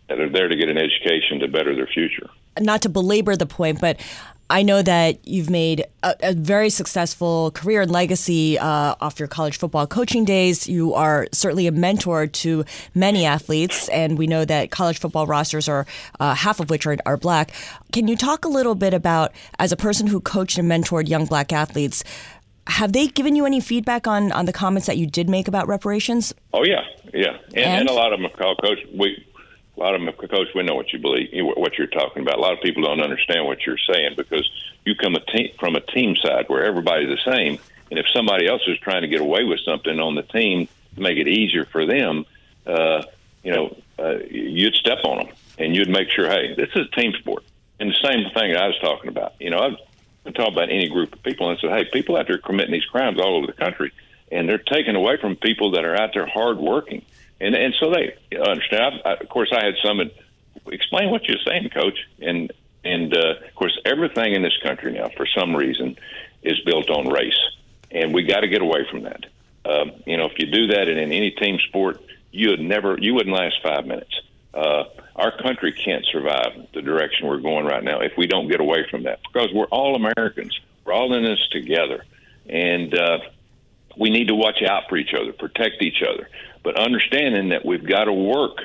that 0.10 0.20
are 0.20 0.30
there 0.30 0.48
to 0.48 0.56
get 0.56 0.70
an 0.70 0.78
education 0.78 1.40
to 1.40 1.48
better 1.48 1.76
their 1.76 1.88
future. 1.88 2.30
Not 2.60 2.84
to 2.84 2.90
belabor 2.90 3.36
the 3.36 3.46
point, 3.46 3.82
but 3.82 4.00
I 4.48 4.62
know 4.62 4.84
that 4.84 5.28
you've 5.28 5.50
made 5.50 5.86
a, 6.04 6.16
a 6.22 6.34
very 6.34 6.70
successful 6.70 7.50
career 7.52 7.82
and 7.82 7.90
legacy 7.90 8.60
uh, 8.60 8.94
off 9.02 9.18
your 9.18 9.28
college 9.28 9.58
football 9.58 9.88
coaching 9.88 10.24
days. 10.24 10.68
You 10.68 10.94
are 10.94 11.28
certainly 11.32 11.66
a 11.66 11.72
mentor 11.72 12.28
to 12.28 12.64
many 12.94 13.26
athletes, 13.26 13.90
and 13.90 14.20
we 14.20 14.28
know 14.28 14.46
that 14.46 14.70
college 14.70 15.00
football 15.00 15.26
rosters 15.26 15.68
are 15.68 15.88
uh, 16.20 16.36
half 16.36 16.60
of 16.60 16.70
which 16.70 16.86
are, 16.86 16.96
are 17.08 17.18
black. 17.18 17.54
Can 17.92 18.08
you 18.08 18.16
talk 18.16 18.46
a 18.46 18.48
little 18.48 18.76
bit 18.76 18.94
about, 18.94 19.32
as 19.58 19.72
a 19.72 19.78
person 19.78 20.06
who 20.06 20.22
coached 20.22 20.60
and 20.60 20.70
mentored 20.70 21.10
young 21.10 21.26
black 21.26 21.52
athletes, 21.52 22.04
have 22.68 22.94
they 22.94 23.08
given 23.08 23.36
you 23.36 23.46
any 23.46 23.60
feedback 23.60 24.08
on, 24.08 24.32
on 24.32 24.46
the 24.46 24.54
comments 24.54 24.88
that 24.88 24.98
you 24.98 25.08
did 25.08 25.30
make 25.30 25.48
about 25.48 25.68
reparations? 25.68 26.34
Oh 26.54 26.64
yeah, 26.64 26.82
yeah, 27.14 27.38
and, 27.48 27.58
and? 27.58 27.80
and 27.82 27.90
a 27.90 27.94
lot 27.94 28.14
of 28.14 28.20
them 28.20 28.30
have 28.30 28.38
called 28.40 28.60
coach. 28.62 28.80
We 28.94 29.26
a 29.78 29.80
lot 29.80 29.94
of 29.94 30.02
them, 30.02 30.14
coach, 30.14 30.48
we 30.56 30.64
know 30.64 30.74
what 30.74 30.94
you 30.94 31.00
believe, 31.00 31.30
what 31.34 31.78
you're 31.78 31.88
talking 31.88 32.22
about. 32.22 32.38
A 32.38 32.42
lot 32.42 32.54
of 32.54 32.62
people 32.62 32.84
don't 32.84 33.02
understand 33.02 33.46
what 33.46 33.66
you're 33.66 33.78
saying 33.92 34.12
because 34.16 34.50
you 34.86 34.96
come 34.96 35.16
a 35.16 35.20
te- 35.20 35.54
from 35.60 35.76
a 35.76 35.82
team 35.82 36.16
side 36.16 36.46
where 36.48 36.64
everybody's 36.64 37.10
the 37.10 37.32
same, 37.32 37.60
and 37.90 38.00
if 38.00 38.06
somebody 38.14 38.48
else 38.48 38.62
is 38.68 38.78
trying 38.80 39.02
to 39.02 39.08
get 39.08 39.22
away 39.22 39.44
with 39.44 39.60
something 39.66 40.00
on 40.00 40.16
the 40.16 40.24
team 40.24 40.68
to 40.96 41.02
make 41.02 41.18
it 41.18 41.28
easier 41.28 41.66
for 41.66 41.86
them, 41.86 42.26
uh, 42.66 43.04
you 43.44 43.52
know, 43.52 43.78
uh, 44.00 44.18
you'd 44.30 44.76
step 44.76 45.00
on 45.04 45.26
them 45.26 45.36
and 45.58 45.76
you'd 45.76 45.90
make 45.90 46.10
sure, 46.10 46.28
hey, 46.28 46.56
this 46.56 46.70
is 46.76 46.88
a 46.88 47.00
team 47.00 47.14
sport. 47.20 47.44
And 47.80 47.90
the 47.90 48.08
same 48.08 48.30
thing 48.34 48.56
I 48.56 48.68
was 48.68 48.78
talking 48.80 49.10
about. 49.10 49.34
You 49.40 49.50
know, 49.50 49.60
I've 49.60 49.78
been 50.26 50.34
talking 50.34 50.54
about 50.54 50.70
any 50.70 50.90
group 50.90 51.14
of 51.14 51.24
people 51.24 51.50
and 51.50 51.58
said, 51.60 51.70
hey, 51.70 51.86
people 51.86 52.18
out 52.18 52.28
there 52.28 52.38
committing 52.38 52.74
these 52.74 52.86
crimes 52.86 53.20
all 53.20 53.38
over 53.38 53.48
the 53.48 53.54
country, 53.54 53.94
and 54.32 54.50
they're 54.50 54.58
taken 54.58 54.96
away 54.96 55.18
from 55.22 55.38
people 55.38 55.72
that 55.72 55.86
are 55.86 55.96
out 55.96 56.12
there 56.14 56.28
hard 56.28 56.58
working 56.58 57.06
and 57.40 57.56
and 57.56 57.74
so 57.80 57.92
they 57.92 58.18
understand. 58.38 59.02
I, 59.04 59.14
of 59.14 59.30
course, 59.30 59.52
I 59.52 59.64
had 59.66 59.76
some 59.84 60.02
explain 60.68 61.10
what 61.10 61.26
you're 61.26 61.38
saying, 61.46 61.70
Coach, 61.70 61.98
and 62.20 62.52
and 62.84 63.16
uh, 63.16 63.36
of 63.48 63.56
course, 63.56 63.78
everything 63.86 64.34
in 64.34 64.42
this 64.42 64.58
country 64.64 64.94
now, 64.94 65.10
for 65.10 65.26
some 65.26 65.56
reason, 65.56 65.98
is 66.44 66.60
built 66.62 66.90
on 66.90 67.10
race, 67.10 67.40
and 67.92 68.14
we 68.14 68.24
got 68.24 68.42
to 68.42 68.48
get 68.48 68.62
away 68.62 68.86
from 68.90 69.04
that. 69.04 69.26
Um, 69.66 69.92
you 70.06 70.18
know, 70.18 70.26
if 70.26 70.38
you 70.38 70.46
do 70.46 70.68
that 70.68 70.88
in, 70.88 70.98
in 70.98 71.12
any 71.12 71.32
team 71.32 71.58
sport, 71.60 72.02
you 72.32 72.52
would 72.52 72.60
never, 72.60 72.98
you 73.00 73.16
wouldn't 73.16 73.36
last 73.36 73.56
five 73.64 73.88
minutes. 73.88 74.14
Uh, 74.56 74.86
our 75.16 75.38
country 75.42 75.74
can't 75.74 76.06
survive 76.12 76.68
the 76.74 76.82
direction 76.82 77.28
we're 77.28 77.40
going 77.40 77.66
right 77.66 77.84
now 77.84 78.00
if 78.00 78.14
we 78.18 78.26
don't 78.26 78.48
get 78.48 78.62
away 78.62 78.86
from 78.90 79.04
that, 79.04 79.20
because 79.32 79.50
we're 79.54 79.66
all 79.66 79.96
Americans. 79.96 80.58
We're 80.86 80.94
all 80.94 81.14
in 81.14 81.24
this 81.24 81.46
together, 81.52 82.06
and 82.48 82.98
uh, 82.98 83.20
we 83.98 84.10
need 84.10 84.30
to 84.30 84.36
watch 84.36 84.62
out 84.62 84.84
for 84.88 84.98
each 84.98 85.14
other, 85.14 85.34
protect 85.34 85.82
each 85.82 86.02
other 86.02 86.30
but 86.66 86.80
understanding 86.80 87.50
that 87.50 87.64
we've 87.64 87.88
got 87.88 88.06
to 88.06 88.14
work 88.14 88.58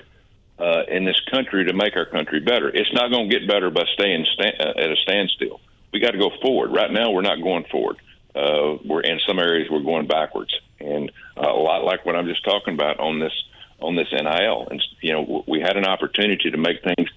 uh, 0.59 0.83
in 0.89 1.05
this 1.05 1.21
country 1.31 1.67
to 1.67 1.75
make 1.75 1.95
our 1.97 2.07
country 2.07 2.41
better. 2.41 2.69
It's 2.71 2.93
not 2.95 3.11
going 3.11 3.29
to 3.29 3.39
get 3.39 3.47
better 3.47 3.71
by 3.71 3.85
staying 3.93 4.25
sta- 4.33 4.57
uh, 4.59 4.81
at 4.81 4.91
a 4.91 4.97
standstill. 5.03 5.61
We 5.93 6.01
got 6.01 6.13
to 6.13 6.19
go 6.19 6.31
forward. 6.41 6.73
Right 6.73 6.91
now, 6.91 7.11
we're 7.11 7.21
not 7.21 7.43
going 7.43 7.65
forward. 7.65 7.97
Uh, 8.35 8.79
we're 8.87 9.03
in 9.03 9.21
some 9.27 9.39
areas 9.39 9.69
we're 9.71 9.83
going 9.83 10.07
backwards, 10.07 10.59
and 10.79 11.13
uh, 11.37 11.51
a 11.51 11.61
lot 11.61 11.85
like 11.85 12.07
what 12.07 12.17
I'm 12.17 12.27
just 12.27 12.43
talking 12.43 12.73
about 12.73 13.01
on 13.01 13.19
this 13.19 13.33
on 13.81 13.97
this 13.97 14.09
NIL. 14.13 14.69
And 14.71 14.83
you 15.01 15.13
know, 15.13 15.45
we 15.47 15.61
had 15.61 15.77
an 15.77 15.85
opportunity 15.85 16.51
to 16.51 16.57
make 16.57 16.83
things 16.83 17.09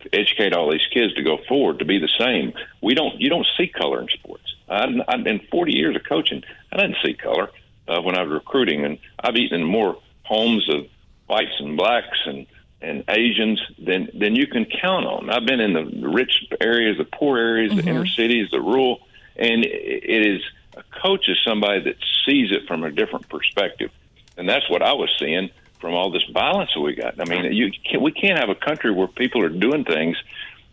to 0.00 0.14
educate 0.14 0.52
all 0.52 0.70
these 0.70 0.86
kids 0.92 1.14
to 1.14 1.22
go 1.22 1.38
forward 1.48 1.80
to 1.80 1.84
be 1.84 1.98
the 1.98 2.10
same. 2.18 2.52
We 2.80 2.94
don't 2.94 3.20
you 3.20 3.28
don't 3.28 3.46
see 3.56 3.68
color 3.68 4.00
in 4.00 4.08
sports. 4.08 4.54
I, 4.68 4.86
I, 5.08 5.16
in 5.16 5.40
40 5.50 5.76
years 5.76 5.96
of 5.96 6.04
coaching, 6.04 6.42
I 6.72 6.76
didn't 6.76 6.96
see 7.02 7.14
color 7.14 7.50
uh, 7.88 8.00
when 8.02 8.16
I 8.16 8.22
was 8.22 8.32
recruiting, 8.32 8.84
and 8.84 8.98
I've 9.18 9.36
eaten 9.36 9.60
in 9.60 9.66
more 9.66 9.98
homes 10.24 10.68
of 10.68 10.86
whites 11.26 11.54
and 11.58 11.76
blacks 11.76 12.18
and 12.26 12.46
and 12.80 13.02
Asians 13.08 13.60
than 13.78 14.08
than 14.14 14.36
you 14.36 14.46
can 14.46 14.64
count 14.64 15.06
on. 15.06 15.30
I've 15.30 15.46
been 15.46 15.60
in 15.60 15.72
the 15.72 16.08
rich 16.08 16.44
areas, 16.60 16.98
the 16.98 17.04
poor 17.04 17.38
areas, 17.38 17.72
mm-hmm. 17.72 17.80
the 17.80 17.90
inner 17.90 18.06
cities, 18.06 18.50
the 18.50 18.60
rural, 18.60 19.00
and 19.36 19.64
it 19.64 20.26
is 20.26 20.42
a 20.76 20.82
coach 21.00 21.28
is 21.28 21.38
somebody 21.44 21.80
that 21.84 21.96
sees 22.24 22.52
it 22.52 22.68
from 22.68 22.84
a 22.84 22.92
different 22.92 23.28
perspective, 23.28 23.90
and 24.36 24.48
that's 24.48 24.68
what 24.70 24.82
I 24.82 24.92
was 24.92 25.10
seeing 25.18 25.50
from 25.80 25.94
all 25.94 26.10
this 26.10 26.24
violence 26.32 26.70
that 26.74 26.80
we 26.80 26.94
got. 26.94 27.20
I 27.20 27.24
mean, 27.24 27.52
you 27.52 27.70
can't, 27.70 28.02
we 28.02 28.12
can't 28.12 28.38
have 28.38 28.48
a 28.48 28.54
country 28.54 28.90
where 28.92 29.08
people 29.08 29.42
are 29.42 29.48
doing 29.48 29.84
things 29.84 30.16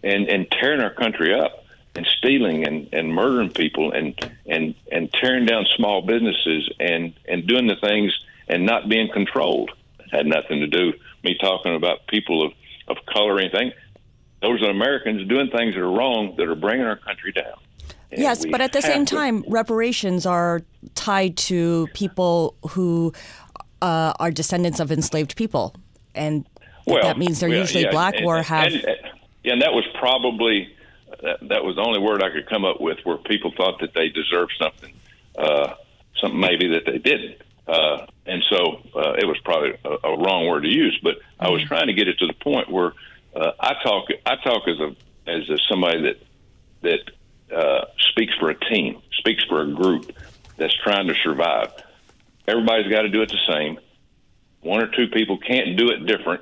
and 0.04 0.28
and 0.28 0.50
tearing 0.52 0.82
our 0.82 0.94
country 0.94 1.34
up 1.34 1.65
and 1.96 2.06
stealing 2.18 2.68
and, 2.68 2.89
and 2.94 3.13
murdering 3.13 3.52
people 3.52 3.91
and 3.91 4.13
and 4.46 4.76
and 4.91 5.12
tearing 5.13 5.46
down 5.46 5.65
small 5.76 6.02
businesses 6.02 6.70
and 6.80 7.13
and 7.28 7.48
doing 7.48 7.68
the 7.68 7.76
things 7.76 8.13
and 8.48 8.65
not 8.65 8.89
being 8.89 9.10
controlled. 9.12 9.72
It 10.00 10.10
had 10.10 10.26
nothing 10.26 10.60
to 10.60 10.68
do 10.68 10.94
me 11.24 11.36
talking 11.39 11.76
about 11.76 12.08
people 12.08 12.46
of, 12.46 12.54
of 12.88 12.98
color 13.06 13.36
or 13.36 13.39
anything. 13.39 13.72
Those 14.41 14.62
are 14.62 14.70
Americans 14.70 15.28
doing 15.28 15.50
things 15.50 15.74
that 15.74 15.82
are 15.82 15.91
wrong 15.91 16.36
that 16.38 16.48
are 16.48 16.56
bringing 16.56 16.86
our 16.86 16.98
country 16.98 17.32
down. 17.32 17.56
And 18.12 18.22
yes, 18.22 18.46
but 18.46 18.62
at 18.62 18.72
the 18.72 18.82
same 18.82 19.06
to, 19.06 19.15
time, 19.15 19.44
reparations 19.48 20.26
are 20.28 20.62
tied 20.94 21.38
to 21.38 21.88
people 21.94 22.56
who 22.70 23.13
uh, 23.86 24.13
are 24.19 24.32
descendants 24.32 24.80
of 24.80 24.91
enslaved 24.91 25.36
people, 25.36 25.76
and 26.15 26.45
well, 26.88 27.04
that 27.04 27.17
means 27.19 27.39
they're 27.39 27.50
well, 27.50 27.60
usually 27.60 27.84
yeah, 27.84 27.91
black 27.91 28.15
and, 28.15 28.26
or 28.26 28.41
have. 28.41 28.74
And, 28.74 28.86
and, 29.45 29.62
that 29.62 29.74
was 29.74 29.86
probably 30.00 30.76
that, 31.21 31.38
that, 31.50 31.63
was 31.63 31.76
the 31.76 31.84
only 31.84 32.00
word 32.00 32.24
I 32.24 32.32
could 32.32 32.50
come 32.50 32.65
up 32.65 32.82
with 32.82 32.98
where 33.04 33.17
people 33.17 33.54
thought 33.56 33.80
that 33.82 33.93
they 33.93 34.10
deserved 34.10 34.54
something, 34.60 34.93
uh, 35.38 35.76
something 36.19 36.39
maybe 36.39 36.69
that 36.69 36.86
they 36.86 36.98
didn't. 36.98 37.41
Uh, 37.67 38.08
and 38.26 38.43
so 38.50 38.82
uh, 38.95 39.13
it 39.13 39.28
was 39.28 39.38
probably 39.43 39.78
a, 39.84 40.08
a, 40.08 40.17
wrong 40.17 40.48
word 40.48 40.62
to 40.62 40.69
use, 40.69 41.00
but 41.02 41.17
I 41.39 41.50
was 41.50 41.62
mm-hmm. 41.62 41.67
trying 41.67 41.88
to 41.88 41.93
get 41.93 42.08
it 42.08 42.17
to 42.19 42.28
the 42.28 42.34
point 42.34 42.71
where 42.71 42.93
uh, 43.36 43.52
I 43.60 43.76
talk. 43.84 44.06
I 44.26 44.36
talk 44.38 44.67
as 44.67 44.80
a 44.80 44.95
as 45.28 45.50
a, 45.50 45.58
somebody 45.69 46.02
that 46.02 46.17
that 46.82 47.56
uh, 47.56 47.86
speaks 48.10 48.34
for 48.39 48.50
a 48.50 48.56
team, 48.56 49.02
speaks 49.13 49.43
for 49.45 49.62
a 49.62 49.71
group 49.71 50.12
that's 50.58 50.76
trying 50.84 51.08
to 51.08 51.15
survive. 51.24 51.71
Everybody's 52.47 52.91
got 52.91 53.03
to 53.03 53.10
do 53.10 53.21
it 53.21 53.29
the 53.29 53.53
same. 53.53 53.79
One 54.62 54.81
or 54.81 54.88
two 54.88 55.08
people 55.08 55.38
can't 55.38 55.77
do 55.77 55.89
it 55.89 56.05
different 56.05 56.41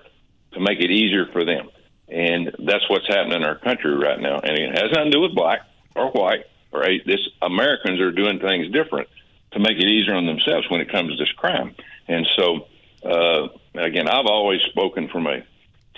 to 0.53 0.59
make 0.59 0.79
it 0.79 0.91
easier 0.91 1.25
for 1.31 1.43
them, 1.45 1.69
and 2.07 2.55
that's 2.59 2.87
what's 2.89 3.07
happening 3.07 3.41
in 3.41 3.43
our 3.43 3.57
country 3.57 3.95
right 3.95 4.19
now. 4.19 4.39
And 4.39 4.57
it 4.57 4.77
has 4.77 4.91
nothing 4.91 5.11
to 5.11 5.17
do 5.17 5.21
with 5.21 5.35
black 5.35 5.61
or 5.95 6.11
white 6.11 6.45
or. 6.71 6.85
This 7.05 7.27
Americans 7.41 7.99
are 7.99 8.11
doing 8.11 8.39
things 8.39 8.71
different 8.71 9.07
to 9.51 9.59
make 9.59 9.77
it 9.77 9.89
easier 9.89 10.15
on 10.15 10.25
themselves 10.25 10.69
when 10.69 10.81
it 10.81 10.91
comes 10.91 11.11
to 11.11 11.17
this 11.17 11.31
crime. 11.33 11.75
And 12.07 12.27
so, 12.35 12.67
uh, 13.03 13.47
again, 13.75 14.07
I've 14.07 14.25
always 14.25 14.61
spoken 14.63 15.09
from 15.09 15.27
a 15.27 15.43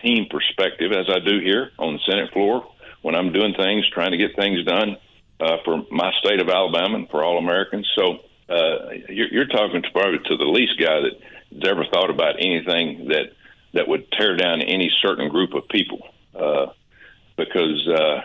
team 0.02 0.28
perspective, 0.30 0.92
as 0.92 1.10
I 1.10 1.20
do 1.20 1.40
here 1.40 1.72
on 1.80 1.94
the 1.94 2.00
Senate 2.06 2.32
floor 2.32 2.68
when 3.02 3.16
I'm 3.16 3.32
doing 3.32 3.54
things, 3.54 3.88
trying 3.90 4.12
to 4.12 4.18
get 4.18 4.36
things 4.36 4.66
done 4.66 4.98
uh, 5.40 5.58
for 5.64 5.84
my 5.92 6.12
state 6.20 6.40
of 6.40 6.50
Alabama 6.50 6.96
and 6.96 7.10
for 7.10 7.24
all 7.24 7.38
Americans. 7.38 7.88
So 7.96 8.20
uh, 8.50 8.92
you're, 9.10 9.28
you're 9.28 9.48
talking 9.48 9.82
to 9.82 9.92
probably 9.92 10.20
to 10.20 10.38
the 10.38 10.46
least 10.46 10.80
guy 10.80 11.02
that's 11.02 11.68
ever 11.68 11.86
thought 11.92 12.10
about 12.10 12.36
anything 12.40 13.08
that 13.08 13.32
that 13.74 13.88
would 13.88 14.10
tear 14.12 14.38
down 14.38 14.62
any 14.62 14.90
certain 15.02 15.30
group 15.30 15.54
of 15.54 15.68
people, 15.68 16.08
uh, 16.34 16.68
because 17.38 17.88
uh, 17.88 18.22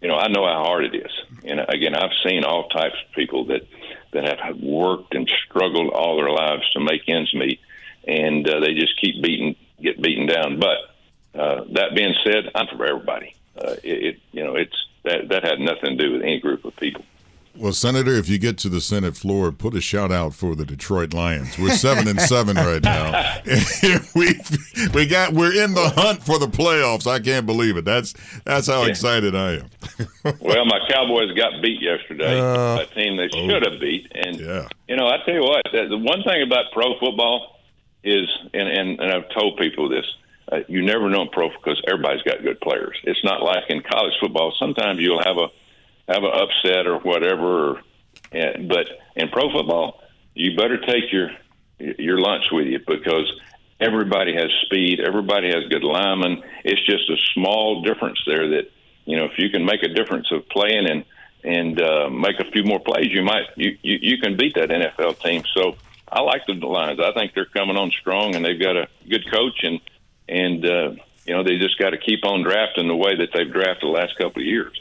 you 0.00 0.08
know 0.08 0.16
I 0.16 0.28
know 0.28 0.46
how 0.46 0.64
hard 0.64 0.84
it 0.84 0.94
is. 0.94 1.10
And 1.44 1.60
again, 1.60 1.94
I've 1.94 2.16
seen 2.24 2.44
all 2.44 2.68
types 2.68 2.96
of 3.06 3.14
people 3.14 3.46
that 3.46 3.66
that 4.12 4.40
have 4.40 4.58
worked 4.60 5.14
and 5.14 5.30
struggled 5.46 5.92
all 5.92 6.16
their 6.16 6.30
lives 6.30 6.68
to 6.72 6.80
make 6.80 7.02
ends 7.08 7.34
meet, 7.34 7.60
and 8.06 8.48
uh, 8.48 8.60
they 8.60 8.74
just 8.74 9.00
keep 9.00 9.22
beating 9.22 9.56
get 9.82 10.00
beaten 10.00 10.26
down. 10.26 10.60
But 10.60 11.38
uh, 11.38 11.64
that 11.72 11.94
being 11.94 12.14
said, 12.24 12.50
I'm 12.54 12.66
for 12.68 12.86
everybody. 12.86 13.34
Uh, 13.56 13.74
it, 13.82 14.04
it 14.04 14.20
you 14.32 14.44
know 14.44 14.54
it's 14.54 14.86
that 15.04 15.28
that 15.30 15.44
had 15.44 15.58
nothing 15.58 15.98
to 15.98 16.04
do 16.04 16.12
with 16.12 16.22
any 16.22 16.40
group 16.40 16.64
of 16.64 16.76
people. 16.76 17.04
Well, 17.58 17.72
Senator, 17.72 18.12
if 18.12 18.28
you 18.28 18.38
get 18.38 18.56
to 18.58 18.68
the 18.68 18.80
Senate 18.80 19.16
floor, 19.16 19.50
put 19.50 19.74
a 19.74 19.80
shout 19.80 20.12
out 20.12 20.32
for 20.32 20.54
the 20.54 20.64
Detroit 20.64 21.12
Lions. 21.12 21.58
We're 21.58 21.74
seven 21.74 22.06
and 22.06 22.20
seven 22.20 22.54
right 22.56 22.82
now. 22.82 23.40
we 24.14 24.38
we 24.94 25.06
got 25.06 25.32
we're 25.32 25.64
in 25.64 25.74
the 25.74 25.88
hunt 25.96 26.22
for 26.22 26.38
the 26.38 26.46
playoffs. 26.46 27.08
I 27.08 27.18
can't 27.18 27.46
believe 27.46 27.76
it. 27.76 27.84
That's 27.84 28.14
that's 28.44 28.68
how 28.68 28.84
excited 28.84 29.34
I 29.34 29.54
am. 29.54 29.70
well, 30.40 30.64
my 30.66 30.78
Cowboys 30.88 31.32
got 31.36 31.60
beat 31.60 31.82
yesterday. 31.82 32.38
Uh, 32.38 32.82
a 32.82 32.86
team 32.94 33.16
they 33.16 33.28
oh. 33.32 33.48
should 33.48 33.66
have 33.66 33.80
beat, 33.80 34.12
and 34.14 34.38
yeah. 34.38 34.68
you 34.86 34.94
know, 34.94 35.08
I 35.08 35.18
tell 35.24 35.34
you 35.34 35.42
what, 35.42 35.64
the 35.72 35.98
one 35.98 36.22
thing 36.22 36.42
about 36.42 36.66
pro 36.72 36.96
football 37.00 37.58
is, 38.04 38.28
and 38.54 38.68
and, 38.68 39.00
and 39.00 39.12
I've 39.12 39.28
told 39.30 39.58
people 39.58 39.88
this. 39.88 40.06
Uh, 40.50 40.60
you 40.66 40.80
never 40.80 41.10
know 41.10 41.22
in 41.22 41.28
pro 41.28 41.50
because 41.50 41.82
everybody's 41.88 42.22
got 42.22 42.40
good 42.42 42.58
players. 42.60 42.96
It's 43.02 43.22
not 43.22 43.42
like 43.42 43.64
in 43.68 43.82
college 43.82 44.14
football. 44.18 44.54
Sometimes 44.58 44.98
you'll 45.00 45.22
have 45.22 45.36
a 45.36 45.48
have 46.08 46.22
an 46.24 46.32
upset 46.32 46.86
or 46.86 46.98
whatever. 47.00 47.70
Or, 47.70 47.82
but 48.32 48.86
in 49.16 49.28
pro 49.28 49.52
football, 49.52 50.02
you 50.34 50.56
better 50.56 50.78
take 50.78 51.12
your 51.12 51.30
your 51.78 52.18
lunch 52.18 52.44
with 52.50 52.66
you 52.66 52.80
because 52.86 53.30
everybody 53.80 54.34
has 54.34 54.50
speed, 54.62 55.00
everybody 55.00 55.48
has 55.48 55.64
good 55.68 55.84
linemen. 55.84 56.42
It's 56.64 56.84
just 56.84 57.08
a 57.10 57.16
small 57.34 57.82
difference 57.82 58.20
there 58.26 58.48
that 58.50 58.70
you 59.04 59.16
know 59.16 59.26
if 59.26 59.38
you 59.38 59.50
can 59.50 59.64
make 59.64 59.82
a 59.82 59.88
difference 59.88 60.30
of 60.32 60.48
playing 60.48 60.88
and 60.90 61.04
and 61.44 61.80
uh, 61.80 62.10
make 62.10 62.40
a 62.40 62.50
few 62.50 62.64
more 62.64 62.80
plays, 62.80 63.10
you 63.10 63.22
might 63.22 63.46
you, 63.56 63.78
you 63.82 63.98
you 64.00 64.18
can 64.18 64.36
beat 64.36 64.54
that 64.54 64.70
NFL 64.70 65.20
team. 65.20 65.42
So 65.54 65.76
I 66.10 66.20
like 66.20 66.42
the 66.46 66.54
Lions. 66.54 67.00
I 67.00 67.12
think 67.12 67.34
they're 67.34 67.44
coming 67.44 67.76
on 67.76 67.90
strong 67.90 68.34
and 68.34 68.44
they've 68.44 68.60
got 68.60 68.76
a 68.76 68.88
good 69.08 69.30
coach 69.30 69.62
and 69.62 69.80
and 70.28 70.64
uh, 70.64 70.90
you 71.24 71.34
know 71.34 71.44
they 71.44 71.58
just 71.58 71.78
got 71.78 71.90
to 71.90 71.98
keep 71.98 72.24
on 72.24 72.42
drafting 72.42 72.88
the 72.88 72.96
way 72.96 73.16
that 73.16 73.28
they've 73.32 73.52
drafted 73.52 73.82
the 73.82 73.92
last 73.92 74.16
couple 74.16 74.42
of 74.42 74.46
years. 74.46 74.80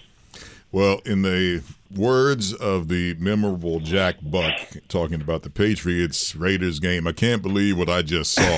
Well, 0.72 1.02
in 1.06 1.22
the 1.22 1.64
words 1.96 2.54
of 2.54 2.88
the 2.88 3.16
memorable 3.20 3.80
Jack 3.80 4.16
Buck 4.22 4.54
talking 4.88 5.22
about 5.22 5.44
the 5.44 5.50
Patriots 5.50 6.36
Raiders 6.36 6.80
game, 6.80 7.08
I 7.08 7.12
can't 7.12 7.42
believe 7.42 7.78
what 7.78 7.90
I 7.90 8.02
just 8.02 8.34
saw. 8.34 8.44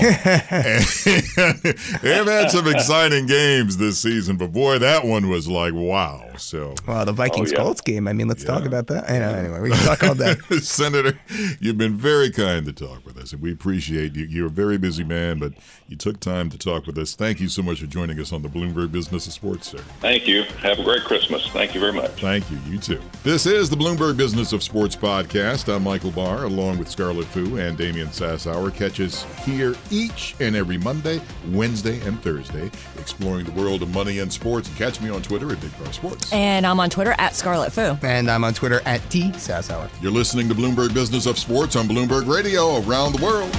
they've 2.02 2.26
had 2.26 2.50
some 2.50 2.66
exciting 2.66 3.26
games 3.26 3.76
this 3.76 4.00
season, 4.00 4.36
but 4.36 4.52
boy, 4.52 4.78
that 4.78 5.04
one 5.04 5.28
was 5.28 5.48
like 5.48 5.72
wow. 5.74 6.30
So, 6.36 6.74
wow, 6.86 7.04
the 7.04 7.12
Vikings 7.12 7.52
Colts 7.52 7.80
oh, 7.80 7.90
yeah. 7.90 7.94
game. 7.94 8.08
I 8.08 8.12
mean, 8.12 8.28
let's 8.28 8.42
yeah. 8.42 8.50
talk 8.50 8.64
about 8.64 8.86
that. 8.88 9.08
I 9.10 9.18
know, 9.18 9.30
anyway, 9.30 9.60
we 9.60 9.70
can 9.70 9.78
talk 9.86 10.02
all 10.02 10.14
day. 10.14 10.34
Senator, 10.60 11.18
you've 11.60 11.78
been 11.78 11.96
very 11.96 12.30
kind 12.30 12.66
to 12.66 12.72
talk 12.72 13.04
with 13.04 13.16
us, 13.18 13.32
and 13.32 13.40
we 13.40 13.52
appreciate 13.52 14.14
you. 14.16 14.24
You're 14.24 14.46
a 14.46 14.50
very 14.50 14.78
busy 14.78 15.04
man, 15.04 15.38
but 15.38 15.52
you 15.88 15.96
took 15.96 16.20
time 16.20 16.50
to 16.50 16.58
talk 16.58 16.86
with 16.86 16.98
us. 16.98 17.14
Thank 17.14 17.40
you 17.40 17.48
so 17.48 17.62
much 17.62 17.80
for 17.80 17.86
joining 17.86 18.18
us 18.20 18.32
on 18.32 18.42
the 18.42 18.48
Bloomberg 18.48 18.92
Business 18.92 19.26
of 19.26 19.32
Sports, 19.32 19.68
sir. 19.68 19.78
Thank 20.00 20.26
you. 20.26 20.42
Have 20.62 20.78
a 20.78 20.84
great 20.84 21.04
Christmas. 21.04 21.46
Thank 21.48 21.74
you 21.74 21.80
very 21.80 21.92
much. 21.92 22.20
Thank 22.20 22.50
you. 22.50 22.58
You 22.68 22.78
too. 22.78 23.00
This 23.22 23.44
is 23.44 23.68
the 23.68 23.76
Bloomberg 23.76 24.16
Business 24.16 24.54
of 24.54 24.62
Sports 24.62 24.96
podcast. 24.96 25.70
I'm 25.70 25.82
Michael 25.82 26.10
Barr, 26.10 26.44
along 26.44 26.78
with 26.78 26.88
Scarlet 26.88 27.26
Fu 27.26 27.58
and 27.58 27.76
Damian 27.76 28.08
Sassower. 28.08 28.74
Catches 28.74 29.24
here 29.44 29.74
each 29.90 30.34
and 30.40 30.56
every 30.56 30.78
Monday, 30.78 31.20
Wednesday, 31.50 32.00
and 32.06 32.18
Thursday, 32.22 32.70
exploring 32.98 33.44
the 33.44 33.52
world 33.52 33.82
of 33.82 33.92
money 33.92 34.20
and 34.20 34.32
sports. 34.32 34.68
And 34.68 34.76
catch 34.78 35.02
me 35.02 35.10
on 35.10 35.20
Twitter 35.20 35.52
at 35.52 35.60
Big 35.60 35.78
Bar 35.78 35.92
Sports. 35.92 36.32
And 36.32 36.66
I'm 36.66 36.80
on 36.80 36.88
Twitter 36.88 37.14
at 37.18 37.34
Scarlet 37.34 37.72
Fu. 37.72 37.94
And 38.06 38.30
I'm 38.30 38.42
on 38.42 38.54
Twitter 38.54 38.80
at 38.86 39.02
T 39.10 39.24
Sassower. 39.32 39.90
You're 40.00 40.12
listening 40.12 40.48
to 40.48 40.54
Bloomberg 40.54 40.94
Business 40.94 41.26
of 41.26 41.38
Sports 41.38 41.76
on 41.76 41.86
Bloomberg 41.88 42.26
Radio 42.26 42.78
around 42.86 43.12
the 43.14 43.22
world. 43.22 43.54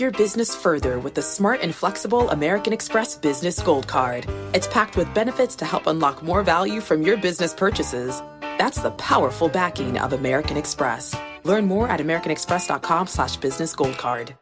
Your 0.00 0.10
business 0.12 0.56
further 0.56 0.98
with 0.98 1.14
the 1.14 1.20
smart 1.20 1.60
and 1.60 1.74
flexible 1.74 2.30
American 2.30 2.72
Express 2.72 3.18
Business 3.18 3.60
Gold 3.60 3.86
Card. 3.86 4.26
It's 4.54 4.66
packed 4.66 4.96
with 4.96 5.12
benefits 5.12 5.54
to 5.56 5.66
help 5.66 5.86
unlock 5.86 6.22
more 6.22 6.42
value 6.42 6.80
from 6.80 7.02
your 7.02 7.18
business 7.18 7.52
purchases. 7.52 8.22
That's 8.40 8.80
the 8.80 8.92
powerful 8.92 9.50
backing 9.50 9.98
of 9.98 10.14
American 10.14 10.56
Express. 10.56 11.14
Learn 11.44 11.66
more 11.66 11.86
at 11.86 12.00
americanexpress.com 12.00 13.08
slash 13.08 13.36
business 13.36 13.74
gold 13.74 13.98
card. 13.98 14.34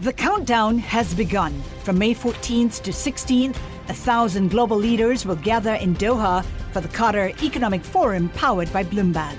The 0.00 0.12
countdown 0.12 0.78
has 0.78 1.14
begun. 1.14 1.62
From 1.84 1.96
May 1.96 2.12
14th 2.12 2.82
to 2.82 2.90
16th, 2.90 3.56
a 3.88 3.94
thousand 3.94 4.50
global 4.50 4.76
leaders 4.76 5.24
will 5.24 5.36
gather 5.36 5.74
in 5.74 5.94
Doha 5.94 6.44
for 6.72 6.80
the 6.80 6.88
Qatar 6.88 7.40
Economic 7.40 7.84
Forum 7.84 8.30
powered 8.30 8.72
by 8.72 8.82
Bloomberg. 8.82 9.38